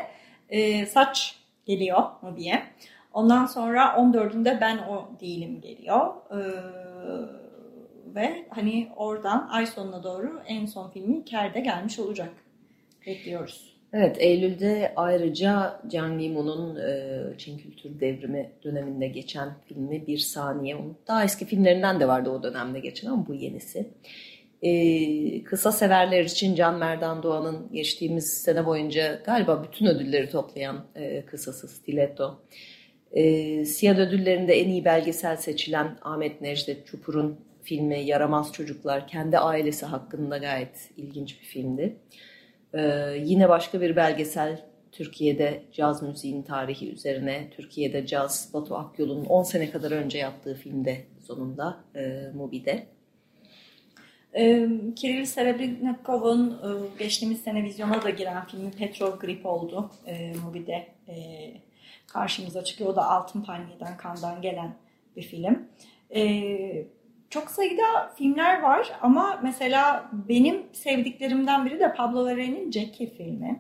e, 0.50 0.86
Saç 0.86 1.36
geliyor 1.66 2.04
Mubi'ye. 2.22 2.64
Ondan 3.14 3.46
sonra 3.46 3.86
14'ünde 3.86 4.62
Ben 4.62 4.78
O 4.78 5.10
Değilim 5.22 5.62
geliyor. 5.62 6.16
E, 6.32 6.40
ve 8.16 8.46
hani 8.50 8.88
oradan 8.96 9.48
ay 9.52 9.66
sonuna 9.66 10.04
doğru 10.04 10.42
en 10.48 10.66
son 10.66 10.90
filmi 10.90 11.26
Ker'de 11.26 11.60
gelmiş 11.60 12.00
olacak. 12.00 12.30
Bekliyoruz. 13.06 13.77
Evet, 14.00 14.16
Eylül'de 14.20 14.94
ayrıca 14.96 15.82
Can 15.88 16.20
Limon'un 16.20 16.76
e, 16.76 17.20
Çin 17.38 17.58
Kültür 17.58 18.00
Devrimi 18.00 18.52
döneminde 18.64 19.08
geçen 19.08 19.50
filmi 19.68 20.08
Bir 20.08 20.18
Saniye. 20.18 20.78
Daha 21.08 21.24
eski 21.24 21.46
filmlerinden 21.46 22.00
de 22.00 22.08
vardı 22.08 22.30
o 22.30 22.44
dönemde 22.44 22.80
geçen 22.80 23.08
ama 23.08 23.28
bu 23.28 23.34
yenisi. 23.34 23.90
E, 24.62 25.44
kısa 25.44 25.72
severler 25.72 26.24
için 26.24 26.56
Can 26.56 26.80
Merdan 26.80 27.24
Doğan'ın 27.24 27.72
geçtiğimiz 27.74 28.34
sene 28.34 28.66
boyunca 28.66 29.22
galiba 29.26 29.64
bütün 29.64 29.86
ödülleri 29.86 30.30
toplayan 30.30 30.86
e, 30.96 31.26
kısası 31.26 31.68
Stiletto. 31.68 32.44
E, 33.12 33.66
Siyad 33.66 33.98
ödüllerinde 33.98 34.54
en 34.54 34.70
iyi 34.70 34.86
belgesel 34.86 35.38
seçilen 35.38 35.98
Ahmet 36.02 36.42
Necdet 36.42 36.88
Çupur'un 36.88 37.40
filmi 37.64 38.00
Yaramaz 38.00 38.54
Çocuklar 38.54 39.08
kendi 39.08 39.38
ailesi 39.38 39.86
hakkında 39.86 40.38
gayet 40.38 40.92
ilginç 40.98 41.42
bir 41.42 41.46
filmdi. 41.46 41.98
Ee, 42.74 43.18
yine 43.24 43.50
başka 43.50 43.82
bir 43.82 43.96
belgesel 43.96 44.66
Türkiye'de 44.92 45.64
caz 45.72 46.04
müziğin 46.04 46.44
tarihi 46.44 46.92
üzerine 46.92 47.50
Türkiye'de 47.52 48.06
caz 48.06 48.50
Batu 48.54 48.76
Akyol'un 48.76 49.26
10 49.26 49.44
sene 49.44 49.72
kadar 49.72 49.92
önce 49.92 50.18
yaptığı 50.18 50.56
filmde 50.56 51.06
sonunda 51.28 51.78
e, 51.96 52.32
Mubi'de. 52.36 52.88
E, 54.34 54.70
Kiril 54.96 55.26
Serebrennikov'un 55.26 56.50
e, 56.50 57.00
geçtiğimiz 57.00 57.42
sene 57.42 57.64
vizyona 57.64 58.02
da 58.02 58.10
giren 58.10 58.46
filmi 58.46 58.72
Petrol 58.72 59.20
Grip 59.20 59.46
oldu. 59.46 59.92
E, 60.08 60.34
Mubi'de 60.46 60.88
e, 61.08 61.16
karşımıza 62.08 62.64
çıkıyor. 62.64 62.90
O 62.90 62.96
da 62.96 63.10
Altın 63.10 63.42
Palmiye'den 63.42 63.98
Kandan 63.98 64.42
gelen 64.42 64.76
bir 65.16 65.22
film. 65.22 65.68
E, 66.16 66.22
çok 67.30 67.52
sayıda 67.52 68.14
filmler 68.16 68.62
var 68.62 68.92
ama 69.02 69.40
mesela 69.44 70.12
benim 70.30 70.64
sevdiklerimden 70.74 71.66
biri 71.66 71.80
de 71.80 71.94
Pablo 71.94 72.26
Larraín'in 72.26 72.72
Jackie 72.72 73.10
filmi. 73.10 73.60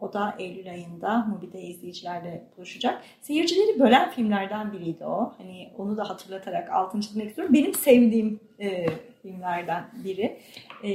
O 0.00 0.12
da 0.12 0.34
Eylül 0.38 0.70
ayında 0.70 1.18
Mubi'de 1.18 1.60
izleyicilerle 1.60 2.44
buluşacak. 2.56 3.02
Seyircileri 3.20 3.80
bölen 3.80 4.10
filmlerden 4.10 4.72
biriydi 4.72 5.04
o. 5.04 5.34
Hani 5.38 5.70
onu 5.78 5.96
da 5.96 6.08
hatırlatarak 6.08 6.70
altını 6.70 7.00
çizmek 7.00 7.28
istiyorum. 7.28 7.54
Benim 7.54 7.74
sevdiğim 7.74 8.40
e, 8.60 8.86
filmlerden 9.22 9.84
biri. 10.04 10.40
E, 10.84 10.90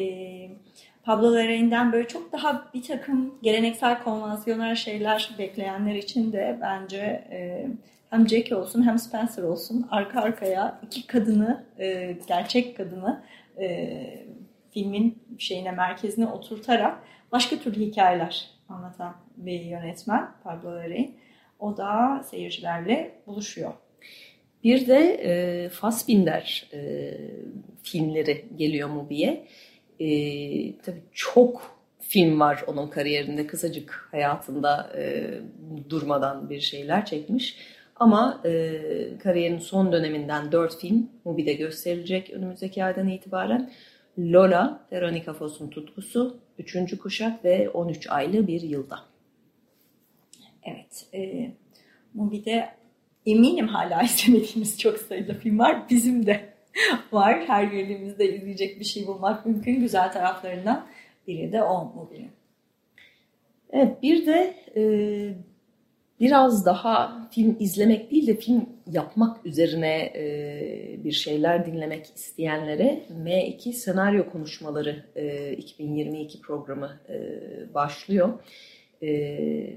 Pablo 1.04 1.36
Larraín'den 1.36 1.92
böyle 1.94 2.08
çok 2.08 2.32
daha 2.32 2.66
bir 2.74 2.84
takım 2.84 3.36
geleneksel 3.42 4.04
konvansiyonel 4.04 4.76
şeyler 4.76 5.36
bekleyenler 5.38 5.96
için 5.96 6.34
de 6.34 6.58
bence 6.62 6.98
e, 7.32 7.68
hem 8.10 8.30
Jackie 8.30 8.56
olsun 8.56 8.88
hem 8.88 9.00
Spencer 9.00 9.44
olsun 9.44 9.88
arka 9.92 10.22
arkaya 10.22 10.82
iki 10.86 11.08
kadını, 11.08 11.66
e, 11.80 12.18
gerçek 12.28 12.78
kadını 12.78 13.24
e, 13.60 14.26
filmin 14.72 15.24
şeyine 15.38 15.72
merkezine 15.72 16.28
oturtarak 16.28 17.00
başka 17.32 17.56
türlü 17.56 17.80
hikayeler 17.80 18.50
anlatan 18.70 19.16
bir 19.38 19.60
yönetmen 19.60 20.32
Pablo 20.44 20.70
Larraín. 20.70 21.12
O 21.60 21.78
da 21.78 22.22
seyircilerle 22.30 23.12
buluşuyor. 23.28 23.74
Bir 24.64 24.88
de 24.88 24.98
e, 25.24 25.70
Fassbinder 25.70 26.70
e, 26.74 27.12
filmleri 27.84 28.46
geliyor 28.56 28.90
Mubi'ye. 28.90 29.48
E, 30.00 30.08
tabii 30.78 31.04
çok 31.14 31.76
film 32.00 32.40
var 32.40 32.64
onun 32.68 32.88
kariyerinde. 32.88 33.48
Kısacık 33.48 34.08
hayatında 34.12 34.92
e, 34.98 35.34
durmadan 35.90 36.50
bir 36.50 36.60
şeyler 36.60 37.06
çekmiş. 37.06 37.58
Ama 37.96 38.42
e, 38.46 38.82
kariyerin 39.24 39.60
son 39.60 39.92
döneminden 39.92 40.52
4 40.52 40.80
film 40.80 41.10
Mubi'de 41.26 41.54
gösterilecek 41.54 42.30
önümüzdeki 42.30 42.84
aydan 42.84 43.08
itibaren. 43.08 43.72
Lola, 44.20 44.88
Veronica 44.92 45.34
Foss'un 45.34 45.70
tutkusu, 45.70 46.40
3. 46.60 46.98
kuşak 46.98 47.46
ve 47.46 47.70
13 47.70 48.10
aylı 48.10 48.48
bir 48.48 48.62
yılda. 48.62 49.00
Evet. 50.64 51.08
E, 51.14 51.52
Mubi'de 52.14 52.70
eminim 53.26 53.68
hala 53.68 54.02
izlemediğimiz 54.04 54.80
çok 54.80 54.98
sayıda 54.98 55.34
film 55.34 55.60
var. 55.60 55.90
Bizim 55.90 56.26
de 56.26 56.54
var. 57.12 57.44
Her 57.48 57.72
bölümümüzde 57.72 58.36
izleyecek 58.36 58.80
bir 58.80 58.86
şey 58.86 59.08
bulmak 59.08 59.46
mümkün. 59.46 59.80
Güzel 59.80 60.12
taraflarından 60.12 60.88
biri 61.28 61.52
de 61.52 61.64
o 61.64 61.94
Mubi'nin. 61.96 62.32
Evet 63.70 64.04
bir 64.04 64.26
de 64.26 64.56
e, 64.76 64.84
biraz 66.20 66.66
daha 66.66 67.28
film 67.32 67.58
izlemek 67.60 68.12
değil 68.12 68.28
de 68.28 68.36
film 68.36 68.70
yapmak 68.92 69.46
üzerine 69.46 70.12
e, 70.16 71.04
bir 71.04 71.12
şeyler 71.12 71.66
dinlemek 71.66 72.06
isteyenlere 72.16 73.02
M2 73.24 73.74
senaryo 73.74 74.32
konuşmaları 74.32 75.04
e, 75.16 75.52
2022 75.54 76.42
programı 76.42 77.00
e, 77.10 77.14
başlıyor. 77.74 78.34
E, 79.02 79.08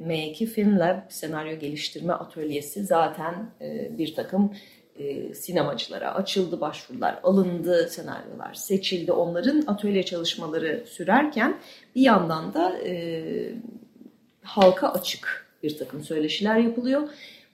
M2 0.08 0.46
Film 0.46 0.78
Lab 0.78 0.98
senaryo 1.08 1.58
geliştirme 1.58 2.12
atölyesi 2.12 2.84
zaten 2.84 3.50
e, 3.60 3.98
bir 3.98 4.14
takım 4.14 4.52
e, 4.98 5.34
sinemacılara 5.34 6.14
açıldı, 6.14 6.60
başvurular 6.60 7.20
alındı, 7.22 7.88
senaryolar 7.88 8.54
seçildi. 8.54 9.12
Onların 9.12 9.64
atölye 9.66 10.02
çalışmaları 10.02 10.84
sürerken 10.86 11.58
bir 11.94 12.02
yandan 12.02 12.54
da 12.54 12.78
e, 12.78 13.24
halka 14.42 14.88
açık 14.88 15.47
bir 15.62 15.78
takım 15.78 16.04
söyleşiler 16.04 16.58
yapılıyor. 16.58 17.08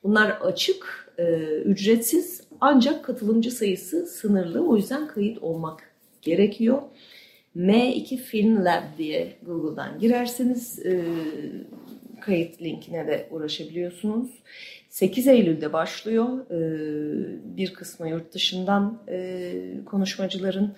Bunlar 0.05 0.31
açık, 0.31 1.13
e, 1.19 1.25
ücretsiz 1.65 2.43
ancak 2.61 3.05
katılımcı 3.05 3.51
sayısı 3.51 4.07
sınırlı. 4.07 4.67
O 4.67 4.77
yüzden 4.77 5.09
kayıt 5.09 5.43
olmak 5.43 5.91
gerekiyor. 6.23 6.83
M2 7.57 8.17
Film 8.17 8.65
Lab 8.65 8.83
diye 8.99 9.33
Google'dan 9.47 9.99
girerseniz 9.99 10.87
e, 10.87 11.05
kayıt 12.21 12.63
linkine 12.63 13.07
de 13.07 13.29
uğraşabiliyorsunuz. 13.31 14.31
8 14.89 15.27
Eylül'de 15.27 15.73
başlıyor. 15.73 16.51
E, 16.51 16.59
bir 17.57 17.75
kısmı 17.75 18.09
yurt 18.09 18.35
dışından 18.35 19.03
e, 19.09 19.53
konuşmacıların 19.87 20.75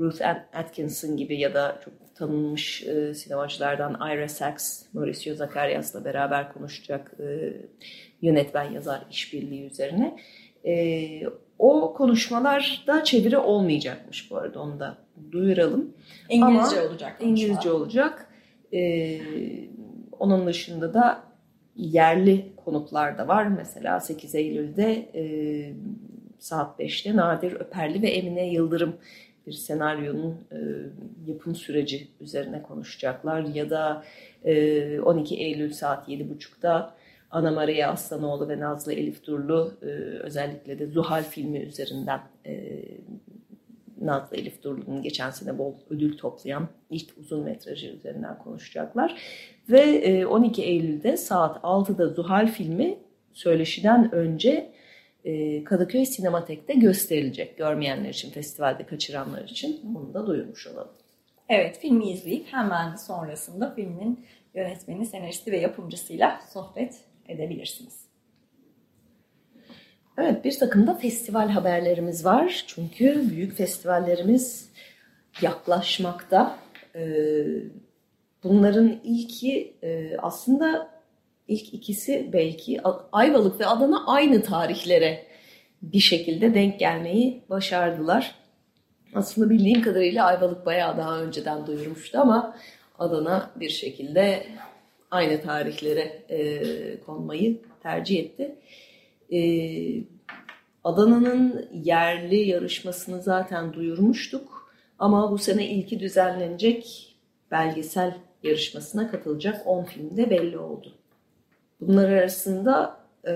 Ruth 0.00 0.22
Atkinson 0.52 1.16
gibi 1.16 1.40
ya 1.40 1.54
da 1.54 1.80
çok 1.84 2.14
tanınmış 2.14 2.82
e, 2.82 3.14
sinemacılardan 3.14 4.12
Ira 4.12 4.28
Sachs, 4.28 4.82
Mauricio 4.92 5.34
Zacarias'la 5.34 6.04
beraber 6.04 6.52
konuşacak 6.52 7.12
e, 7.20 7.52
yönetmen 8.22 8.72
yazar 8.72 9.06
işbirliği 9.10 9.66
üzerine. 9.66 10.16
E, 10.64 11.22
o 11.58 11.94
konuşmalarda 11.94 13.04
çeviri 13.04 13.38
olmayacakmış 13.38 14.30
bu 14.30 14.36
arada 14.36 14.60
onu 14.60 14.80
da 14.80 14.96
duyuralım. 15.32 15.92
İngilizce 16.28 16.80
Ama 16.80 16.88
olacak. 16.88 17.16
İngilizce 17.20 17.70
olacak. 17.70 18.28
E, 18.72 19.20
onun 20.18 20.46
dışında 20.46 20.94
da 20.94 21.22
yerli 21.76 22.52
konuklar 22.56 23.18
da 23.18 23.28
var. 23.28 23.46
Mesela 23.46 24.00
8 24.00 24.34
Eylül'de 24.34 24.92
e, 25.14 25.22
saat 26.38 26.80
5'te 26.80 27.16
Nadir 27.16 27.52
Öperli 27.52 28.02
ve 28.02 28.08
Emine 28.08 28.52
Yıldırım 28.52 28.96
bir 29.46 29.52
senaryonun 29.52 30.36
e, 30.52 30.58
yapım 31.26 31.54
süreci 31.54 32.08
üzerine 32.20 32.62
konuşacaklar. 32.62 33.40
Ya 33.42 33.70
da 33.70 34.04
e, 34.44 35.00
12 35.00 35.36
Eylül 35.36 35.72
saat 35.72 36.08
7.30'da 36.08 36.94
Ana 37.30 37.50
Maria 37.50 37.90
Aslanoğlu 37.90 38.48
ve 38.48 38.60
Nazlı 38.60 38.92
Elif 38.92 39.26
Durlu 39.26 39.72
e, 39.82 39.86
özellikle 40.22 40.78
de 40.78 40.86
Zuhal 40.86 41.22
filmi 41.22 41.58
üzerinden 41.58 42.20
e, 42.46 42.82
Nazlı 44.00 44.36
Elif 44.36 44.62
Durlu'nun 44.62 45.02
geçen 45.02 45.30
sene 45.30 45.58
bol 45.58 45.74
ödül 45.90 46.18
toplayan 46.18 46.68
ilk 46.90 47.18
uzun 47.18 47.44
metrajı 47.44 47.86
üzerinden 47.86 48.38
konuşacaklar. 48.38 49.20
Ve 49.70 49.80
e, 49.80 50.26
12 50.26 50.62
Eylül'de 50.62 51.16
saat 51.16 51.56
6'da 51.56 52.08
Zuhal 52.08 52.46
filmi 52.46 52.98
söyleşiden 53.32 54.14
önce 54.14 54.72
e, 55.24 55.64
Kadıköy 55.64 56.04
Sinematek'te 56.04 56.74
gösterilecek. 56.74 57.58
Görmeyenler 57.58 58.08
için, 58.08 58.30
festivalde 58.30 58.86
kaçıranlar 58.86 59.44
için 59.44 59.80
bunu 59.82 60.14
da 60.14 60.26
duyurmuş 60.26 60.66
olalım. 60.66 60.92
Evet, 61.48 61.78
filmi 61.78 62.10
izleyip 62.10 62.46
hemen 62.52 62.96
sonrasında 62.96 63.74
filmin 63.74 64.26
yönetmeni, 64.54 65.06
senaristi 65.06 65.52
ve 65.52 65.58
yapımcısıyla 65.58 66.40
sohbet 66.52 66.94
edebilirsiniz. 67.28 68.00
Evet, 70.18 70.44
bir 70.44 70.58
takım 70.58 70.86
da 70.86 70.94
festival 70.94 71.48
haberlerimiz 71.48 72.24
var. 72.24 72.64
Çünkü 72.66 73.30
büyük 73.30 73.56
festivallerimiz 73.56 74.70
yaklaşmakta. 75.42 76.58
Ee, 76.94 77.44
bunların 78.44 79.00
ilki 79.04 79.74
e, 79.82 80.16
aslında 80.18 80.90
ilk 81.48 81.74
ikisi 81.74 82.30
belki 82.32 82.80
Ayvalık 83.12 83.60
ve 83.60 83.66
Adana 83.66 84.06
aynı 84.06 84.42
tarihlere 84.42 85.26
bir 85.82 86.00
şekilde 86.00 86.54
denk 86.54 86.78
gelmeyi 86.78 87.42
başardılar. 87.50 88.34
Aslında 89.14 89.50
bildiğim 89.50 89.82
kadarıyla 89.82 90.26
Ayvalık 90.26 90.66
bayağı 90.66 90.96
daha 90.96 91.20
önceden 91.22 91.66
duyurmuştu 91.66 92.18
ama 92.18 92.56
Adana 92.98 93.50
bir 93.56 93.70
şekilde 93.70 94.46
aynı 95.10 95.42
tarihlere 95.42 96.22
e, 96.28 97.00
konmayı 97.00 97.60
tercih 97.82 98.18
etti. 98.18 98.56
E, 99.32 99.40
Adana'nın 100.84 101.68
yerli 101.72 102.36
yarışmasını 102.36 103.22
zaten 103.22 103.72
duyurmuştuk 103.72 104.72
ama 104.98 105.30
bu 105.30 105.38
sene 105.38 105.66
ilki 105.66 106.00
düzenlenecek 106.00 107.06
belgesel 107.50 108.14
yarışmasına 108.42 109.10
katılacak 109.10 109.66
10 109.66 109.84
film 109.84 110.16
de 110.16 110.30
belli 110.30 110.58
oldu. 110.58 110.99
Bunlar 111.80 112.08
arasında 112.08 112.96
e, 113.24 113.32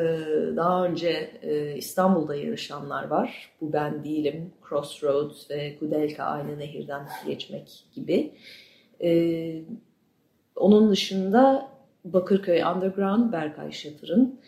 daha 0.56 0.86
önce 0.86 1.30
e, 1.42 1.76
İstanbul'da 1.76 2.34
yarışanlar 2.34 3.04
var. 3.04 3.52
Bu 3.60 3.72
Ben 3.72 4.04
Değilim, 4.04 4.52
Crossroads 4.68 5.50
ve 5.50 5.76
Kudelka 5.78 6.24
Aynı 6.24 6.58
Nehirden 6.58 7.08
Geçmek 7.26 7.84
gibi. 7.94 8.32
E, 9.02 9.62
onun 10.56 10.90
dışında 10.90 11.68
Bakırköy 12.04 12.62
Underground, 12.62 13.32
Berkay 13.32 13.72
Şatır'ın 13.72 14.40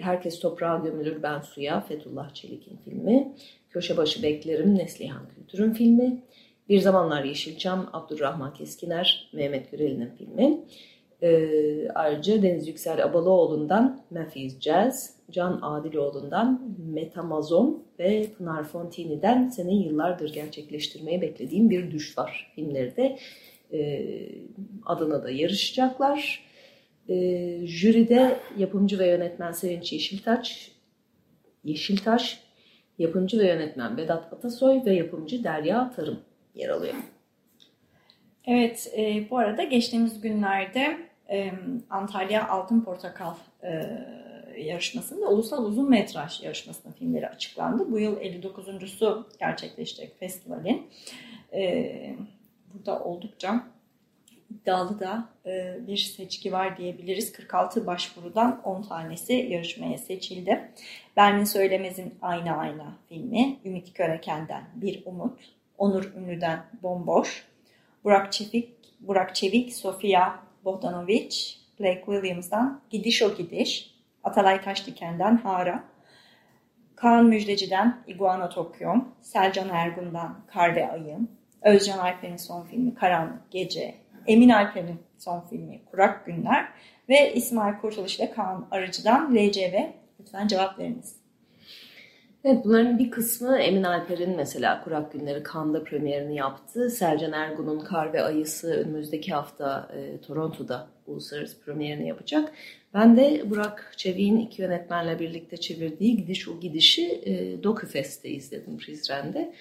Herkes 0.00 0.40
Toprağa 0.40 0.76
Gömülür 0.76 1.22
Ben 1.22 1.40
Suya, 1.40 1.80
Fethullah 1.80 2.34
Çelik'in 2.34 2.76
filmi. 2.84 3.34
Köşebaşı 3.70 4.22
Beklerim, 4.22 4.74
Neslihan 4.74 5.28
Kültür'ün 5.28 5.72
filmi. 5.72 6.22
Bir 6.68 6.78
Zamanlar 6.78 7.24
Yeşilçam, 7.24 7.90
Abdurrahman 7.92 8.54
Keskiner, 8.54 9.30
Mehmet 9.32 9.70
Gürel'in 9.70 10.10
filmi. 10.18 10.60
E, 11.22 11.88
ayrıca 11.94 12.42
Deniz 12.42 12.68
Yüksel 12.68 13.04
Abalıoğlu'ndan 13.04 14.00
Memphis 14.10 14.60
Jazz, 14.60 15.16
Can 15.30 15.58
Adiloğlu'ndan 15.62 16.76
Metamazon 16.92 17.84
ve 17.98 18.26
Pınar 18.38 18.64
Fontini'den 18.64 19.48
senin 19.48 19.82
yıllardır 19.82 20.32
gerçekleştirmeyi 20.32 21.20
beklediğim 21.20 21.70
bir 21.70 21.90
düş 21.90 22.18
var. 22.18 22.52
Filmleri 22.54 22.96
de 22.96 23.18
e, 23.72 24.08
Adana'da 24.86 25.30
yarışacaklar. 25.30 26.44
E, 27.08 27.16
jüride 27.66 28.36
yapımcı 28.58 28.98
ve 28.98 29.08
yönetmen 29.08 29.52
Sevinç 29.52 29.92
Yeşiltaş, 29.92 30.72
Yeşiltaş, 31.64 32.42
yapımcı 32.98 33.38
ve 33.38 33.46
yönetmen 33.46 33.96
Vedat 33.96 34.32
Atasoy 34.32 34.84
ve 34.84 34.94
yapımcı 34.94 35.44
Derya 35.44 35.92
Tarım 35.96 36.18
yer 36.54 36.68
alıyor. 36.68 36.94
Evet, 38.46 38.92
e, 38.98 39.30
bu 39.30 39.38
arada 39.38 39.62
geçtiğimiz 39.62 40.20
günlerde 40.20 41.09
Antalya 41.90 42.48
Altın 42.48 42.80
Portakal 42.80 43.34
e, 43.62 43.70
yarışmasında 44.58 45.28
ulusal 45.28 45.64
uzun 45.64 45.90
metraj 45.90 46.42
yarışmasının 46.42 46.92
filmleri 46.92 47.28
açıklandı. 47.28 47.92
Bu 47.92 47.98
yıl 47.98 48.16
59.sü 48.20 49.24
gerçekleşecek 49.38 50.18
festivalin. 50.20 50.90
E, 51.52 52.16
burada 52.74 53.04
oldukça 53.04 53.64
iddialı 54.50 55.00
da 55.00 55.28
e, 55.46 55.78
bir 55.86 55.96
seçki 55.96 56.52
var 56.52 56.76
diyebiliriz. 56.76 57.32
46 57.32 57.86
başvurudan 57.86 58.62
10 58.64 58.82
tanesi 58.82 59.32
yarışmaya 59.32 59.98
seçildi. 59.98 60.70
Bermin 61.16 61.44
Söylemez'in 61.44 62.14
Ayna 62.22 62.56
Ayna 62.56 62.94
filmi, 63.08 63.58
Ümit 63.64 63.94
Köreken'den 63.94 64.64
Bir 64.74 65.02
Umut, 65.06 65.40
Onur 65.78 66.12
Ünlü'den 66.16 66.64
Bomboş, 66.82 67.46
Burak 68.04 68.32
Çevik, 68.32 68.70
Burak 69.00 69.34
Çevik, 69.34 69.74
Sofia 69.74 70.49
Bogdanovic, 70.64 71.56
Blake 71.80 72.04
Williams'dan 72.06 72.80
Gidiş 72.90 73.22
o 73.22 73.36
Gidiş, 73.36 73.94
Atalay 74.24 74.62
Taşdiken'den 74.62 75.36
Hara, 75.36 75.84
Kaan 76.96 77.26
Müjdeci'den 77.26 78.02
Iguana 78.06 78.48
Tokyo, 78.48 78.94
Selcan 79.22 79.68
Ergun'dan 79.68 80.40
Kar 80.46 80.76
ve 80.76 80.90
Ayın, 80.90 81.30
Özcan 81.62 81.98
Alper'in 81.98 82.36
son 82.36 82.62
filmi 82.62 82.94
Karanlık 82.94 83.50
Gece, 83.50 83.94
Emin 84.26 84.48
Alper'in 84.48 85.00
son 85.18 85.40
filmi 85.40 85.84
Kurak 85.90 86.26
Günler 86.26 86.68
ve 87.08 87.34
İsmail 87.34 87.74
Kurtuluş 87.80 88.20
ve 88.20 88.30
Kaan 88.30 88.66
Arıcı'dan 88.70 89.34
LCV. 89.34 89.74
Lütfen 90.20 90.46
cevap 90.46 90.78
veriniz. 90.78 91.19
Evet 92.44 92.64
bunların 92.64 92.98
bir 92.98 93.10
kısmı 93.10 93.58
Emin 93.58 93.82
Alper'in 93.82 94.36
mesela 94.36 94.84
Kurak 94.84 95.12
Günleri 95.12 95.42
Cannes'da 95.52 95.84
premierini 95.84 96.36
yaptı. 96.36 96.90
Selcan 96.90 97.32
Ergun'un 97.32 97.80
Kar 97.80 98.12
ve 98.12 98.22
Ayısı 98.22 98.74
önümüzdeki 98.74 99.32
hafta 99.32 99.88
e, 99.94 100.20
Toronto'da 100.20 100.88
uluslararası 101.06 101.60
premierini 101.60 102.08
yapacak. 102.08 102.52
Ben 102.94 103.16
de 103.16 103.50
Burak 103.50 103.94
Çevik'in 103.96 104.36
iki 104.36 104.62
yönetmenle 104.62 105.18
birlikte 105.18 105.56
çevirdiği 105.56 106.16
Gidiş 106.16 106.48
O 106.48 106.60
Gidiş'i 106.60 107.22
e, 107.24 107.62
Dokufest'te 107.62 108.28
izledim 108.28 108.78
Prizren'de. 108.78 109.54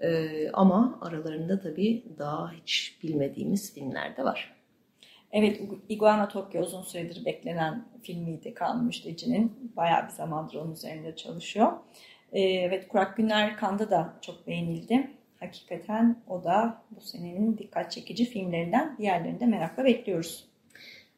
E, 0.00 0.28
ama 0.52 0.98
aralarında 1.00 1.60
tabii 1.60 2.04
daha 2.18 2.52
hiç 2.52 2.98
bilmediğimiz 3.02 3.74
filmler 3.74 4.16
de 4.16 4.24
var. 4.24 4.54
Evet, 5.32 5.60
Iguana 5.88 6.28
Tokyo 6.28 6.62
uzun 6.62 6.82
süredir 6.82 7.24
beklenen 7.24 7.84
filmiydi 8.02 8.54
Kaan 8.54 8.84
Müşteci'nin. 8.84 9.72
Bayağı 9.76 10.06
bir 10.06 10.12
zamandır 10.12 10.54
onun 10.54 10.72
üzerinde 10.72 11.16
çalışıyor. 11.16 11.72
Ee, 12.32 12.40
evet, 12.40 12.88
Kurak 12.88 13.16
Günler 13.16 13.56
Kan'da 13.56 13.90
da 13.90 14.14
çok 14.20 14.46
beğenildi. 14.46 15.10
Hakikaten 15.40 16.22
o 16.28 16.44
da 16.44 16.82
bu 16.90 17.00
senenin 17.00 17.58
dikkat 17.58 17.92
çekici 17.92 18.24
filmlerinden 18.24 18.96
diğerlerini 18.98 19.40
de 19.40 19.46
merakla 19.46 19.84
bekliyoruz. 19.84 20.44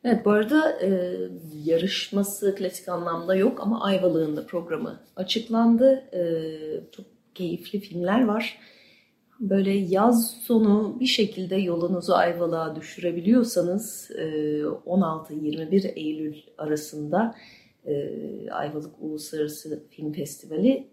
Evet 0.05 0.25
bu 0.25 0.31
arada 0.31 0.81
e, 0.83 1.16
yarışması 1.64 2.55
klasik 2.55 2.88
anlamda 2.88 3.35
yok 3.35 3.61
ama 3.61 3.85
Ayvalık'ın 3.85 4.37
da 4.37 4.46
programı 4.46 5.01
açıklandı. 5.16 6.05
E, 6.12 6.23
çok 6.92 7.07
keyifli 7.35 7.81
filmler 7.81 8.25
var. 8.25 8.59
Böyle 9.40 9.70
yaz 9.70 10.31
sonu 10.31 10.96
bir 11.01 11.07
şekilde 11.07 11.57
yolunuzu 11.57 12.12
Ayvalık'a 12.12 12.77
düşürebiliyorsanız 12.77 14.11
e, 14.11 14.25
16-21 14.87 15.88
Eylül 15.88 16.37
arasında 16.59 17.35
e, 17.87 17.94
Ayvalık 18.51 18.94
Uluslararası 19.01 19.83
Film 19.90 20.12
Festivali 20.12 20.87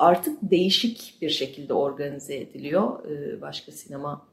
artık 0.00 0.38
değişik 0.42 1.14
bir 1.22 1.30
şekilde 1.30 1.74
organize 1.74 2.36
ediliyor. 2.36 3.10
E, 3.10 3.40
başka 3.40 3.72
sinema 3.72 4.26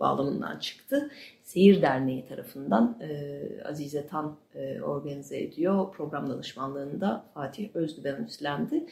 bağlamından 0.00 0.58
çıktı. 0.58 1.10
Seyir 1.42 1.82
Derneği 1.82 2.26
tarafından 2.26 2.98
e, 3.00 3.40
Azize 3.64 4.06
Tan 4.06 4.36
e, 4.54 4.80
organize 4.80 5.38
ediyor. 5.38 5.92
Program 5.92 6.30
danışmanlığında 6.30 7.24
Fatih 7.34 7.68
Özgüven 7.74 8.24
üstlendi. 8.24 8.86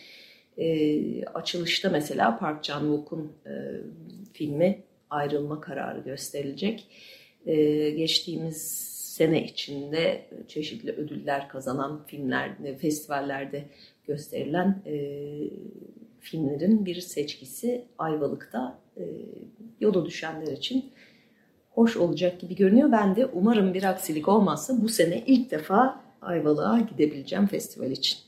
E, 0.58 1.24
açılışta 1.24 1.90
mesela 1.90 2.38
Park 2.38 2.64
Chan-wook'un 2.64 3.32
filmi 4.32 4.82
Ayrılma 5.10 5.60
Kararı 5.60 6.00
gösterilecek. 6.00 6.86
Geçtiğimiz 7.96 8.92
sene 9.12 9.44
içinde 9.44 10.26
çeşitli 10.48 10.92
ödüller 10.92 11.48
kazanan 11.48 12.04
filmler, 12.06 12.78
festivallerde 12.78 13.64
gösterilen 14.06 14.82
e, 14.86 14.96
filmlerin 16.20 16.86
bir 16.86 17.00
seçkisi 17.00 17.84
Ayvalık'ta 17.98 18.78
e, 18.96 19.02
yola 19.80 20.06
düşenler 20.06 20.52
için 20.52 20.92
hoş 21.70 21.96
olacak 21.96 22.40
gibi 22.40 22.56
görünüyor. 22.56 22.92
Ben 22.92 23.16
de 23.16 23.26
umarım 23.26 23.74
bir 23.74 23.82
aksilik 23.82 24.28
olmazsa 24.28 24.82
bu 24.82 24.88
sene 24.88 25.22
ilk 25.26 25.50
defa 25.50 26.00
Ayvalık'a 26.22 26.78
gidebileceğim 26.78 27.46
festival 27.46 27.90
için. 27.90 28.18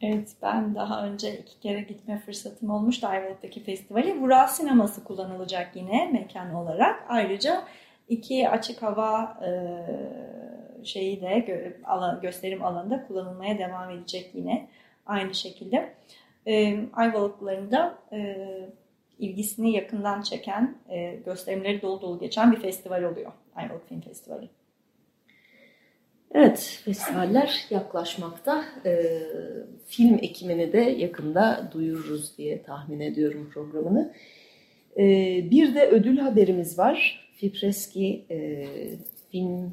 Evet 0.00 0.32
ben 0.42 0.74
daha 0.74 1.06
önce 1.06 1.38
iki 1.38 1.60
kere 1.60 1.80
gitme 1.80 2.22
fırsatım 2.26 2.70
olmuştu 2.70 3.06
Ayvalık'taki 3.06 3.62
festivali. 3.62 4.20
Vural 4.20 4.46
sineması 4.46 5.04
kullanılacak 5.04 5.76
yine 5.76 6.10
mekan 6.12 6.54
olarak. 6.54 7.04
Ayrıca 7.08 7.64
iki 8.08 8.48
açık 8.48 8.82
hava 8.82 9.38
e, 9.46 9.50
şeyi 10.84 11.20
de 11.20 11.38
gö 11.38 11.72
gösterim 12.22 12.64
alanında 12.64 13.06
kullanılmaya 13.06 13.58
devam 13.58 13.90
edecek 13.90 14.30
yine 14.34 14.68
aynı 15.06 15.34
şekilde. 15.34 15.94
E, 16.46 16.78
Ayvalıklarında 16.92 17.98
e, 18.12 18.36
ilgisini 19.18 19.72
yakından 19.72 20.22
çeken, 20.22 20.78
e, 20.88 21.14
gösterimleri 21.26 21.82
dolu 21.82 22.00
dolu 22.00 22.18
geçen 22.18 22.52
bir 22.52 22.60
festival 22.60 23.02
oluyor. 23.02 23.32
Ayvalık 23.54 23.88
Film 23.88 24.00
Festivali. 24.00 24.48
Evet, 26.34 26.80
festivaller 26.84 27.66
yaklaşmakta. 27.70 28.64
E, 28.84 29.22
film 29.86 30.18
ekimini 30.22 30.72
de 30.72 30.80
yakında 30.80 31.70
duyururuz 31.72 32.38
diye 32.38 32.62
tahmin 32.62 33.00
ediyorum 33.00 33.50
programını. 33.54 34.14
E, 34.96 35.04
bir 35.50 35.74
de 35.74 35.86
ödül 35.86 36.18
haberimiz 36.18 36.78
var. 36.78 37.28
Fipreski 37.36 38.24
e, 38.30 38.66
Film 39.30 39.72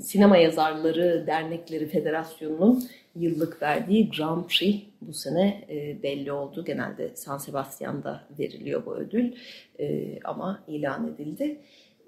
Sinema 0.00 0.36
Yazarları 0.36 1.24
Dernekleri 1.26 1.86
Federasyonu'nun 1.86 2.84
yıllık 3.16 3.62
verdiği 3.62 4.10
Grand 4.10 4.44
Prix 4.44 4.82
bu 5.00 5.12
sene 5.12 5.64
e, 5.68 6.02
belli 6.02 6.32
oldu. 6.32 6.64
Genelde 6.64 7.16
San 7.16 7.38
Sebastian'da 7.38 8.24
veriliyor 8.38 8.86
bu 8.86 8.96
ödül 8.96 9.32
e, 9.80 10.18
ama 10.24 10.64
ilan 10.68 11.08
edildi. 11.14 11.58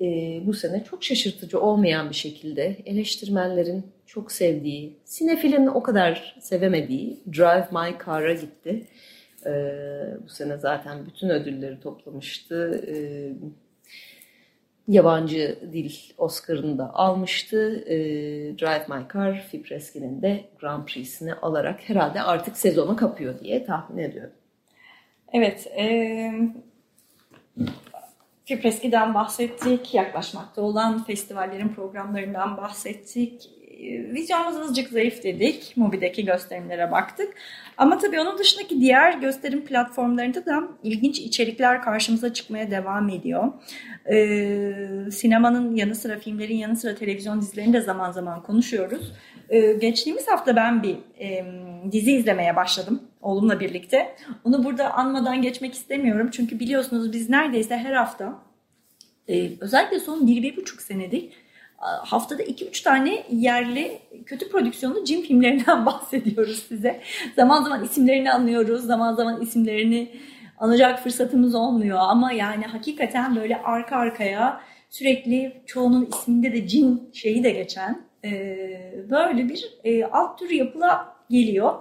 E, 0.00 0.06
bu 0.46 0.54
sene 0.54 0.84
çok 0.84 1.04
şaşırtıcı 1.04 1.60
olmayan 1.60 2.10
bir 2.10 2.14
şekilde 2.14 2.76
eleştirmenlerin 2.86 3.86
çok 4.06 4.32
sevdiği, 4.32 4.98
sinefilin 5.04 5.66
o 5.66 5.82
kadar 5.82 6.36
sevemediği 6.40 7.20
Drive 7.32 7.68
My 7.72 7.98
Car'a 8.06 8.32
gitti. 8.32 8.86
Bu 10.24 10.28
sene 10.28 10.56
zaten 10.56 11.06
bütün 11.06 11.28
ödülleri 11.28 11.80
toplamıştı. 11.80 12.84
Yabancı 14.88 15.58
dil 15.72 15.92
Oscar'ını 16.18 16.78
da 16.78 16.94
almıştı. 16.94 17.84
E, 17.86 17.96
Drive 18.58 18.84
My 18.88 19.04
Car, 19.12 19.46
Fipreskin'in 19.50 20.22
de 20.22 20.44
Grand 20.60 20.84
Prix'sini 20.84 21.34
alarak 21.34 21.88
herhalde 21.88 22.22
artık 22.22 22.56
sezonu 22.56 22.96
kapıyor 22.96 23.40
diye 23.40 23.64
tahmin 23.64 24.02
ediyorum. 24.02 24.32
Evet, 25.32 25.66
e, 25.66 26.32
Fipreski'den 28.44 29.14
bahsettik, 29.14 29.94
yaklaşmakta 29.94 30.62
olan 30.62 31.04
festivallerin 31.04 31.68
programlarından 31.68 32.56
bahsettik. 32.56 33.50
Vizyonumuz 33.84 34.56
azıcık 34.56 34.88
zayıf 34.88 35.22
dedik. 35.22 35.72
Mubi'deki 35.76 36.24
gösterimlere 36.24 36.90
baktık. 36.90 37.34
Ama 37.76 37.98
tabii 37.98 38.20
onun 38.20 38.38
dışındaki 38.38 38.80
diğer 38.80 39.18
gösterim 39.18 39.64
platformlarında 39.64 40.46
da 40.46 40.68
ilginç 40.82 41.18
içerikler 41.18 41.82
karşımıza 41.82 42.32
çıkmaya 42.32 42.70
devam 42.70 43.08
ediyor. 43.08 43.52
Ee, 44.12 45.10
sinemanın 45.12 45.74
yanı 45.74 45.94
sıra, 45.94 46.18
filmlerin 46.18 46.56
yanı 46.56 46.76
sıra 46.76 46.94
televizyon 46.94 47.40
dizilerini 47.40 47.72
de 47.72 47.80
zaman 47.80 48.12
zaman 48.12 48.42
konuşuyoruz. 48.42 49.12
Ee, 49.50 49.72
geçtiğimiz 49.72 50.28
hafta 50.28 50.56
ben 50.56 50.82
bir 50.82 50.96
e, 51.20 51.44
dizi 51.92 52.12
izlemeye 52.12 52.56
başladım 52.56 53.02
oğlumla 53.22 53.60
birlikte. 53.60 54.16
Onu 54.44 54.64
burada 54.64 54.94
anmadan 54.94 55.42
geçmek 55.42 55.74
istemiyorum. 55.74 56.28
Çünkü 56.32 56.60
biliyorsunuz 56.60 57.12
biz 57.12 57.30
neredeyse 57.30 57.76
her 57.76 57.92
hafta 57.92 58.38
e, 59.28 59.50
özellikle 59.60 60.00
son 60.00 60.26
bir, 60.26 60.42
bir 60.42 60.56
buçuk 60.56 60.82
senedir 60.82 61.28
haftada 61.84 62.42
2-3 62.42 62.84
tane 62.84 63.24
yerli 63.30 63.98
kötü 64.26 64.50
prodüksiyonlu 64.50 65.04
cin 65.04 65.22
filmlerinden 65.22 65.86
bahsediyoruz 65.86 66.62
size. 66.68 67.00
Zaman 67.36 67.62
zaman 67.62 67.84
isimlerini 67.84 68.32
anlıyoruz, 68.32 68.84
zaman 68.84 69.14
zaman 69.14 69.40
isimlerini 69.40 70.08
anacak 70.58 71.02
fırsatımız 71.02 71.54
olmuyor 71.54 71.98
ama 72.00 72.32
yani 72.32 72.64
hakikaten 72.64 73.36
böyle 73.36 73.56
arka 73.56 73.96
arkaya 73.96 74.60
sürekli 74.90 75.62
çoğunun 75.66 76.06
isminde 76.06 76.52
de 76.52 76.68
cin 76.68 77.10
şeyi 77.12 77.44
de 77.44 77.50
geçen 77.50 78.04
böyle 79.10 79.48
bir 79.48 79.64
alt 80.12 80.38
tür 80.38 80.50
yapıla 80.50 81.13
geliyor. 81.30 81.74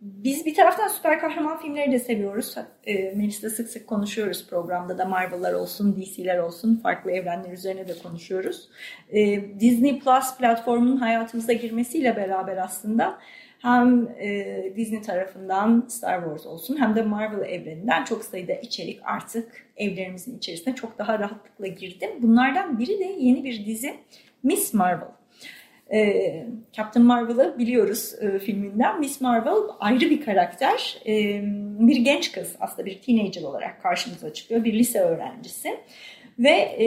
Biz 0.00 0.46
bir 0.46 0.54
taraftan 0.54 0.88
süper 0.88 1.20
kahraman 1.20 1.58
filmleri 1.58 1.92
de 1.92 1.98
seviyoruz. 1.98 2.54
E, 2.84 2.94
Melis'le 2.94 3.52
sık 3.52 3.68
sık 3.68 3.86
konuşuyoruz 3.86 4.46
programda 4.50 4.98
da 4.98 5.04
Marvel'lar 5.04 5.52
olsun, 5.52 5.96
DC'ler 5.96 6.38
olsun 6.38 6.76
farklı 6.82 7.10
evrenler 7.10 7.52
üzerine 7.52 7.88
de 7.88 7.98
konuşuyoruz. 8.02 8.68
E, 9.12 9.40
Disney 9.60 9.98
Plus 9.98 10.36
platformunun 10.38 10.96
hayatımıza 10.96 11.52
girmesiyle 11.52 12.16
beraber 12.16 12.56
aslında 12.56 13.18
hem 13.58 14.08
e, 14.08 14.72
Disney 14.76 15.02
tarafından 15.02 15.86
Star 15.88 16.20
Wars 16.20 16.46
olsun 16.46 16.80
hem 16.80 16.96
de 16.96 17.02
Marvel 17.02 17.48
evreninden 17.48 18.04
çok 18.04 18.24
sayıda 18.24 18.52
içerik 18.52 19.00
artık 19.04 19.66
evlerimizin 19.76 20.38
içerisine 20.38 20.74
çok 20.74 20.98
daha 20.98 21.18
rahatlıkla 21.18 21.66
girdi. 21.66 22.10
Bunlardan 22.22 22.78
biri 22.78 22.98
de 22.98 23.04
yeni 23.04 23.44
bir 23.44 23.66
dizi 23.66 23.94
Miss 24.42 24.74
Marvel. 24.74 25.19
E, 25.92 26.46
Captain 26.72 27.06
Marvel'ı 27.06 27.58
biliyoruz 27.58 28.14
e, 28.20 28.38
filminden. 28.38 29.00
Miss 29.00 29.20
Marvel 29.20 29.58
ayrı 29.80 30.00
bir 30.00 30.24
karakter. 30.24 30.98
E, 31.06 31.42
bir 31.78 31.96
genç 31.96 32.32
kız 32.32 32.56
aslında 32.60 32.86
bir 32.86 33.02
teenager 33.02 33.42
olarak 33.42 33.82
karşımıza 33.82 34.32
çıkıyor. 34.32 34.64
Bir 34.64 34.72
lise 34.72 35.00
öğrencisi. 35.00 35.80
Ve 36.38 36.50
e, 36.50 36.86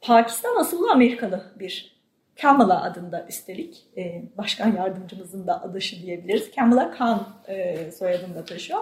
Pakistan 0.00 0.56
asıllı 0.60 0.92
Amerikalı 0.92 1.54
bir 1.58 2.00
Kamala 2.42 2.82
adında 2.82 3.26
üstelik 3.28 3.86
e, 3.96 4.22
başkan 4.38 4.76
yardımcımızın 4.76 5.46
da 5.46 5.62
adaşı 5.62 6.02
diyebiliriz. 6.02 6.50
Kamala 6.54 6.90
Khan 6.90 7.28
e, 7.48 7.90
soyadını 7.90 8.34
da 8.34 8.44
taşıyor. 8.44 8.80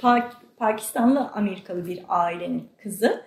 Pa 0.00 0.30
Pakistanlı 0.56 1.30
Amerikalı 1.34 1.86
bir 1.86 2.02
ailenin 2.08 2.68
kızı 2.82 3.24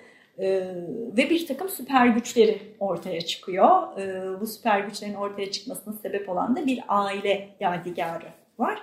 ve 1.18 1.30
bir 1.30 1.48
takım 1.48 1.70
süper 1.70 2.08
güçleri 2.08 2.62
ortaya 2.80 3.22
çıkıyor. 3.22 3.98
E, 4.00 4.42
bu 4.42 4.48
süper 4.48 4.80
güçlerin 4.80 5.14
ortaya 5.14 5.52
çıkmasına 5.52 5.94
sebep 5.94 6.30
olan 6.30 6.56
da 6.56 6.66
bir 6.66 6.84
aile 6.88 7.50
yadigarı 7.60 8.28
var. 8.60 8.80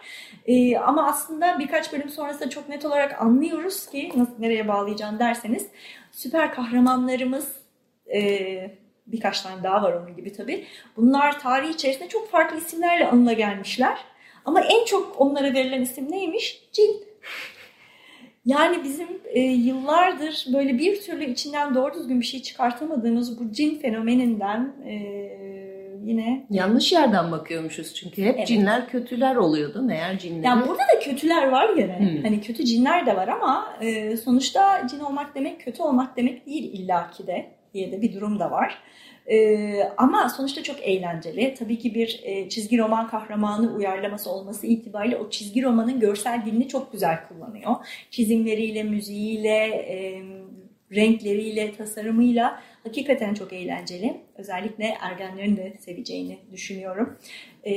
E, 0.46 0.76
ama 0.76 1.06
aslında 1.06 1.58
birkaç 1.58 1.92
bölüm 1.92 2.08
sonrasında 2.08 2.50
çok 2.50 2.68
net 2.68 2.84
olarak 2.84 3.22
anlıyoruz 3.22 3.86
ki 3.86 4.12
nasıl 4.16 4.32
nereye 4.38 4.68
bağlayacağım 4.68 5.18
derseniz 5.18 5.68
süper 6.12 6.54
kahramanlarımız 6.54 7.56
e, 8.14 8.70
birkaç 9.06 9.40
tane 9.40 9.62
daha 9.62 9.82
var 9.82 9.92
onun 9.92 10.16
gibi 10.16 10.32
tabii. 10.32 10.66
Bunlar 10.96 11.40
tarih 11.40 11.68
içerisinde 11.68 12.08
çok 12.08 12.30
farklı 12.30 12.58
isimlerle 12.58 13.08
anıla 13.08 13.32
gelmişler. 13.32 13.98
Ama 14.44 14.60
en 14.60 14.84
çok 14.84 15.20
onlara 15.20 15.54
verilen 15.54 15.82
isim 15.82 16.10
neymiş? 16.10 16.68
Cin. 16.72 17.04
Yani 18.44 18.84
bizim 18.84 19.08
e, 19.24 19.40
yıllardır 19.40 20.46
böyle 20.52 20.78
bir 20.78 21.00
türlü 21.00 21.24
içinden 21.24 21.74
doğru 21.74 21.94
düzgün 21.94 22.20
bir 22.20 22.26
şey 22.26 22.42
çıkartamadığımız 22.42 23.40
bu 23.40 23.52
cin 23.52 23.78
fenomeninden 23.78 24.74
e, 24.86 24.92
yine... 26.04 26.46
Yanlış 26.50 26.92
yerden 26.92 27.32
bakıyormuşuz 27.32 27.94
çünkü 27.94 28.22
hep 28.22 28.36
Evet. 28.36 28.46
cinler 28.46 28.88
kötüler 28.88 29.36
oluyordu. 29.36 29.82
Meğer 29.82 30.18
cinleri... 30.18 30.46
Yani 30.46 30.68
burada 30.68 30.82
da 30.94 31.00
kötüler 31.00 31.48
var 31.48 31.76
gene. 31.76 31.98
Hmm. 31.98 32.22
Hani 32.22 32.40
kötü 32.40 32.64
cinler 32.64 33.06
de 33.06 33.16
var 33.16 33.28
ama 33.28 33.76
e, 33.80 34.16
sonuçta 34.16 34.86
cin 34.90 35.00
olmak 35.00 35.34
demek 35.34 35.60
kötü 35.60 35.82
olmak 35.82 36.16
demek 36.16 36.46
değil 36.46 36.72
illaki 36.72 37.26
de 37.26 37.46
diye 37.74 37.92
de 37.92 38.02
bir 38.02 38.14
durum 38.14 38.38
da 38.38 38.50
var. 38.50 38.78
E, 39.30 39.68
ama 39.96 40.28
sonuçta 40.28 40.62
çok 40.62 40.80
eğlenceli. 40.82 41.54
Tabii 41.58 41.78
ki 41.78 41.94
bir 41.94 42.20
e, 42.22 42.48
çizgi 42.48 42.78
roman 42.78 43.08
kahramanı 43.08 43.74
uyarlaması 43.74 44.30
olması 44.30 44.66
itibariyle 44.66 45.16
o 45.16 45.30
çizgi 45.30 45.62
romanın 45.62 46.00
görsel 46.00 46.42
dilini 46.46 46.68
çok 46.68 46.92
güzel 46.92 47.18
kullanıyor. 47.28 47.74
Çizimleriyle, 48.10 48.82
müziğiyle, 48.82 49.58
e, 49.66 50.22
renkleriyle, 50.94 51.72
tasarımıyla 51.72 52.62
hakikaten 52.84 53.34
çok 53.34 53.52
eğlenceli. 53.52 54.20
Özellikle 54.36 54.84
ergenlerin 55.00 55.56
de 55.56 55.72
seveceğini 55.80 56.38
düşünüyorum. 56.52 57.18
E, 57.66 57.72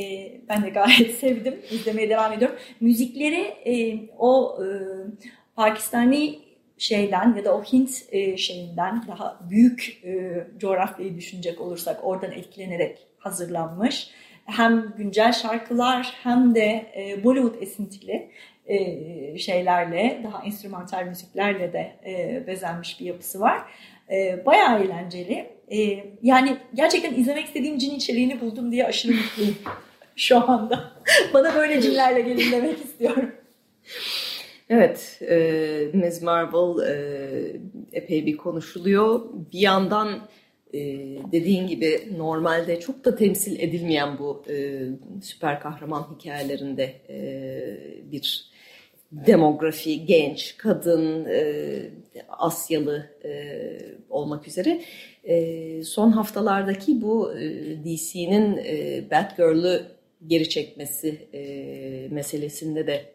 ben 0.49 0.63
de 0.63 0.69
gayet 0.69 1.15
sevdim. 1.19 1.55
İzlemeye 1.71 2.09
devam 2.09 2.33
ediyorum. 2.33 2.55
Müzikleri 2.79 3.41
e, 3.65 3.99
o 4.17 4.59
e, 4.63 4.67
Pakistani 5.55 6.39
şeyden 6.77 7.35
ya 7.37 7.45
da 7.45 7.57
o 7.57 7.63
Hint 7.63 8.03
e, 8.11 8.37
şeyinden 8.37 9.03
daha 9.07 9.39
büyük 9.49 10.01
e, 10.03 10.47
coğrafyayı 10.57 11.15
düşünecek 11.15 11.61
olursak 11.61 11.99
oradan 12.03 12.31
etkilenerek 12.31 13.07
hazırlanmış. 13.17 14.09
Hem 14.45 14.93
güncel 14.97 15.31
şarkılar 15.31 16.13
hem 16.23 16.55
de 16.55 16.85
e, 16.97 17.23
Bollywood 17.23 17.61
esintili 17.61 18.29
şeylerle 19.37 20.21
daha 20.23 20.45
enstrümantal 20.45 21.05
müziklerle 21.05 21.73
de 21.73 21.95
e, 22.05 22.47
bezenmiş 22.47 22.99
bir 22.99 23.05
yapısı 23.05 23.39
var. 23.39 23.61
E, 24.11 24.45
bayağı 24.45 24.83
eğlenceli. 24.83 25.55
Yani 26.21 26.57
gerçekten 26.73 27.13
izlemek 27.13 27.45
istediğim 27.45 27.77
cin 27.77 27.95
içeriğini 27.95 28.41
buldum 28.41 28.71
diye 28.71 28.85
aşırı 28.85 29.13
mutluyum 29.13 29.55
şu 30.15 30.51
anda. 30.51 30.91
Bana 31.33 31.55
böyle 31.55 31.81
cinlerle 31.81 32.21
gelin 32.21 32.51
demek 32.51 32.85
istiyorum. 32.85 33.31
Evet, 34.69 35.19
e, 35.21 35.91
Ms. 35.93 36.21
Marvel 36.21 36.87
e, 36.87 37.59
epey 37.93 38.25
bir 38.25 38.37
konuşuluyor. 38.37 39.21
Bir 39.53 39.59
yandan 39.59 40.27
e, 40.73 40.79
dediğin 41.31 41.67
gibi 41.67 42.09
normalde 42.17 42.79
çok 42.79 43.05
da 43.05 43.15
temsil 43.15 43.59
edilmeyen 43.59 44.19
bu 44.19 44.43
e, 44.49 44.83
süper 45.23 45.59
kahraman 45.59 46.07
hikayelerinde 46.15 46.93
e, 47.09 47.21
bir 48.11 48.51
demografi, 49.11 50.05
genç, 50.05 50.57
kadın, 50.57 51.25
e, 51.25 51.89
Asyalı 52.29 53.09
e, 53.25 53.51
olmak 54.09 54.47
üzere 54.47 54.81
e, 55.23 55.83
son 55.83 56.11
haftalardaki 56.11 57.01
bu 57.01 57.33
e, 57.37 57.43
DC'nin 57.83 58.57
e, 58.57 59.03
Batgirl'ü 59.11 59.85
geri 60.27 60.49
çekmesi 60.49 61.27
e, 61.33 61.41
meselesinde 62.11 62.87
de 62.87 63.14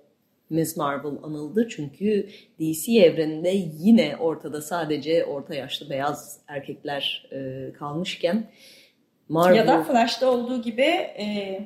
Ms. 0.51 0.77
Marvel 0.77 1.13
anıldı. 1.23 1.69
Çünkü 1.69 2.29
DC 2.61 2.93
evreninde 2.93 3.53
yine 3.79 4.17
ortada 4.17 4.63
sadece 4.63 5.25
orta 5.25 5.55
yaşlı 5.55 5.91
beyaz 5.91 6.41
erkekler 6.49 7.29
e, 7.33 7.73
kalmışken 7.73 8.51
Marvel... 9.29 9.57
Ya 9.57 9.67
da 9.67 9.83
Flash'ta 9.83 10.31
olduğu 10.31 10.63
gibi 10.63 10.83
e, 10.83 11.61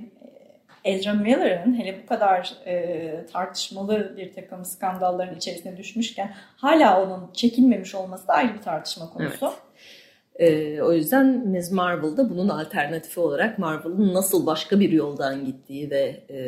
Ezra 0.85 1.13
Miller'ın 1.13 1.79
hele 1.79 2.03
bu 2.03 2.07
kadar 2.07 2.55
e, 2.67 3.27
tartışmalı 3.33 4.15
bir 4.17 4.33
takım 4.33 4.65
skandalların 4.65 5.37
içerisine 5.37 5.77
düşmüşken 5.77 6.35
hala 6.57 7.03
onun 7.03 7.33
çekilmemiş 7.33 7.95
olması 7.95 8.29
da 8.29 8.33
ayrı 8.33 8.55
bir 8.55 8.63
tartışma 8.63 9.11
konusu. 9.11 9.53
Ee, 10.39 10.83
o 10.83 10.93
yüzden 10.93 11.49
Ms. 11.49 11.71
Marvel'da 11.71 12.31
bunun 12.31 12.49
alternatifi 12.49 13.21
olarak 13.21 13.59
Marvel'ın 13.59 14.15
nasıl 14.15 14.47
başka 14.47 14.81
bir 14.81 14.93
yoldan 14.93 15.45
gittiği 15.45 15.91
ve 15.91 16.21
e, 16.31 16.39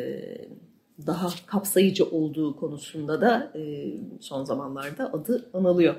daha 1.05 1.29
kapsayıcı 1.45 2.05
olduğu 2.05 2.55
konusunda 2.55 3.21
da 3.21 3.51
e, 3.55 3.91
son 4.19 4.43
zamanlarda 4.43 5.13
adı 5.13 5.49
anılıyor. 5.53 5.95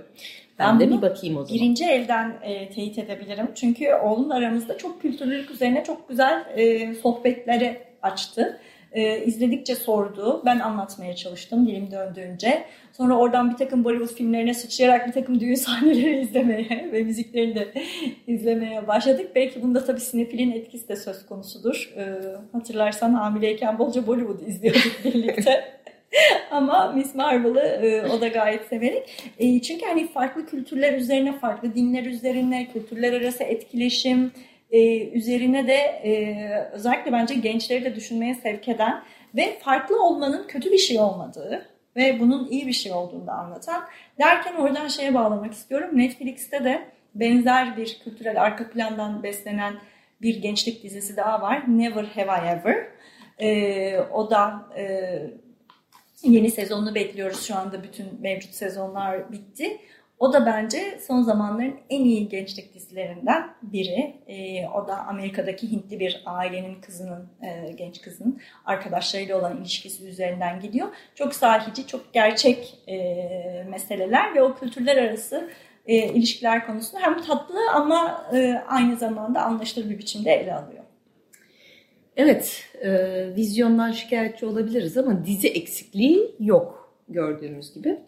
Ben, 0.58 0.80
Ben 0.80 0.80
de 0.80 0.96
bir 0.96 1.02
bakayım 1.02 1.36
o 1.36 1.44
zaman. 1.44 1.54
Birinci 1.54 1.84
elden 1.84 2.38
e, 2.42 2.70
teyit 2.70 2.98
edebilirim. 2.98 3.48
Çünkü 3.54 3.94
oğlumla 3.94 4.34
aramızda 4.34 4.78
çok 4.78 5.02
kültürlülük 5.02 5.50
üzerine 5.50 5.84
çok 5.84 6.08
güzel 6.08 6.46
e, 6.56 6.94
sohbetleri 6.94 7.82
açtı. 8.02 8.60
E, 8.92 9.24
izledikçe 9.24 9.74
sordu. 9.74 10.42
Ben 10.44 10.58
anlatmaya 10.58 11.16
çalıştım 11.16 11.66
dilim 11.66 11.90
döndüğünce. 11.90 12.64
Sonra 12.92 13.16
oradan 13.16 13.50
bir 13.50 13.56
takım 13.56 13.84
Bollywood 13.84 14.14
filmlerine 14.16 14.54
sıçrayarak 14.54 15.06
bir 15.06 15.12
takım 15.12 15.40
düğün 15.40 15.54
sahneleri 15.68 16.20
izlemeye 16.20 16.88
ve 16.92 17.02
müziklerini 17.02 17.54
de 17.54 17.72
izlemeye 18.26 18.86
başladık. 18.86 19.30
Belki 19.34 19.62
bunda 19.62 19.84
tabii 19.84 20.00
sinefilin 20.00 20.52
etkisi 20.52 20.88
de 20.88 20.96
söz 20.96 21.26
konusudur. 21.26 21.92
E, 21.96 22.04
hatırlarsan 22.52 23.14
hamileyken 23.14 23.78
bolca 23.78 24.06
Bollywood 24.06 24.46
izliyorduk 24.46 24.92
birlikte. 25.04 25.78
Ama 26.50 26.92
Miss 26.92 27.14
Marvel'ı 27.14 27.60
e, 27.60 28.10
o 28.10 28.20
da 28.20 28.28
gayet 28.28 28.66
severek. 28.66 29.32
E, 29.38 29.62
çünkü 29.62 29.86
hani 29.86 30.08
farklı 30.08 30.46
kültürler 30.46 30.92
üzerine, 30.92 31.38
farklı 31.38 31.74
dinler 31.74 32.04
üzerine, 32.04 32.68
kültürler 32.72 33.12
arası 33.12 33.44
etkileşim 33.44 34.32
e, 34.70 35.08
üzerine 35.08 35.66
de 35.66 35.74
e, 35.74 36.70
özellikle 36.72 37.12
bence 37.12 37.34
gençleri 37.34 37.84
de 37.84 37.94
düşünmeye 37.94 38.34
sevk 38.34 38.68
eden 38.68 39.02
ve 39.36 39.58
farklı 39.58 40.02
olmanın 40.04 40.46
kötü 40.46 40.72
bir 40.72 40.78
şey 40.78 41.00
olmadığı 41.00 41.68
ve 41.96 42.20
bunun 42.20 42.48
iyi 42.48 42.66
bir 42.66 42.72
şey 42.72 42.92
olduğunu 42.92 43.26
da 43.26 43.32
anlatan. 43.32 43.84
Derken 44.18 44.54
oradan 44.54 44.88
şeye 44.88 45.14
bağlamak 45.14 45.52
istiyorum. 45.52 45.90
Netflix'te 45.92 46.64
de 46.64 46.82
benzer 47.14 47.76
bir 47.76 48.00
kültürel 48.04 48.42
arka 48.42 48.70
plandan 48.70 49.22
beslenen 49.22 49.74
bir 50.22 50.42
gençlik 50.42 50.82
dizisi 50.82 51.16
daha 51.16 51.42
var. 51.42 51.62
Never 51.68 52.04
Have 52.04 52.46
I 52.46 52.48
Ever. 52.48 52.86
E, 53.38 53.98
o 54.00 54.30
da 54.30 54.68
e, 54.76 55.18
Yeni 56.22 56.50
sezonunu 56.50 56.94
bekliyoruz 56.94 57.46
şu 57.46 57.56
anda. 57.56 57.82
Bütün 57.82 58.20
mevcut 58.20 58.54
sezonlar 58.54 59.32
bitti. 59.32 59.78
O 60.18 60.32
da 60.32 60.46
bence 60.46 60.98
son 61.06 61.22
zamanların 61.22 61.74
en 61.90 62.04
iyi 62.04 62.28
gençlik 62.28 62.74
dizilerinden 62.74 63.50
biri. 63.62 64.14
Ee, 64.28 64.68
o 64.68 64.88
da 64.88 64.96
Amerika'daki 64.96 65.70
Hintli 65.70 66.00
bir 66.00 66.22
ailenin 66.26 66.80
kızının, 66.80 67.28
e, 67.42 67.72
genç 67.72 68.00
kızının 68.00 68.40
arkadaşlarıyla 68.64 69.38
olan 69.38 69.56
ilişkisi 69.56 70.08
üzerinden 70.08 70.60
gidiyor. 70.60 70.88
Çok 71.14 71.34
sahici, 71.34 71.86
çok 71.86 72.12
gerçek 72.12 72.78
e, 72.88 72.96
meseleler 73.70 74.34
ve 74.34 74.42
o 74.42 74.54
kültürler 74.54 74.96
arası 74.96 75.50
e, 75.86 75.94
ilişkiler 75.96 76.66
konusunu 76.66 77.00
hem 77.00 77.22
tatlı 77.22 77.70
ama 77.74 78.30
e, 78.34 78.62
aynı 78.68 78.96
zamanda 78.96 79.42
anlaşılır 79.42 79.90
bir 79.90 79.98
biçimde 79.98 80.32
ele 80.32 80.54
alıyor. 80.54 80.84
Evet, 82.16 82.64
e, 82.82 82.90
vizyondan 83.36 83.92
şikayetçi 83.92 84.46
olabiliriz 84.46 84.96
ama 84.96 85.24
dizi 85.24 85.48
eksikliği 85.48 86.34
yok 86.40 86.94
gördüğümüz 87.08 87.74
gibi. 87.74 87.98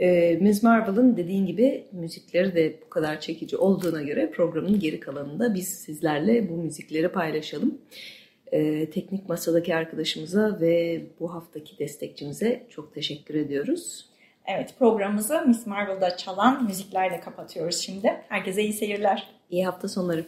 E, 0.00 0.38
Ms. 0.40 0.62
Marvel'ın 0.62 1.16
dediğin 1.16 1.46
gibi 1.46 1.84
müzikleri 1.92 2.54
de 2.54 2.80
bu 2.86 2.90
kadar 2.90 3.20
çekici 3.20 3.56
olduğuna 3.56 4.02
göre 4.02 4.30
programın 4.30 4.80
geri 4.80 5.00
kalanında 5.00 5.54
biz 5.54 5.68
sizlerle 5.68 6.48
bu 6.48 6.56
müzikleri 6.56 7.08
paylaşalım. 7.08 7.78
E, 8.52 8.90
teknik 8.90 9.28
masadaki 9.28 9.74
arkadaşımıza 9.74 10.60
ve 10.60 11.02
bu 11.20 11.34
haftaki 11.34 11.78
destekçimize 11.78 12.66
çok 12.70 12.94
teşekkür 12.94 13.34
ediyoruz. 13.34 14.08
Evet 14.46 14.74
programımızı 14.78 15.42
Miss 15.46 15.66
Marvel'da 15.66 16.16
çalan 16.16 16.64
müziklerle 16.64 17.20
kapatıyoruz 17.20 17.76
şimdi. 17.76 18.20
Herkese 18.28 18.62
iyi 18.62 18.72
seyirler. 18.72 19.28
İyi 19.50 19.64
hafta 19.66 19.88
sonları. 19.88 20.24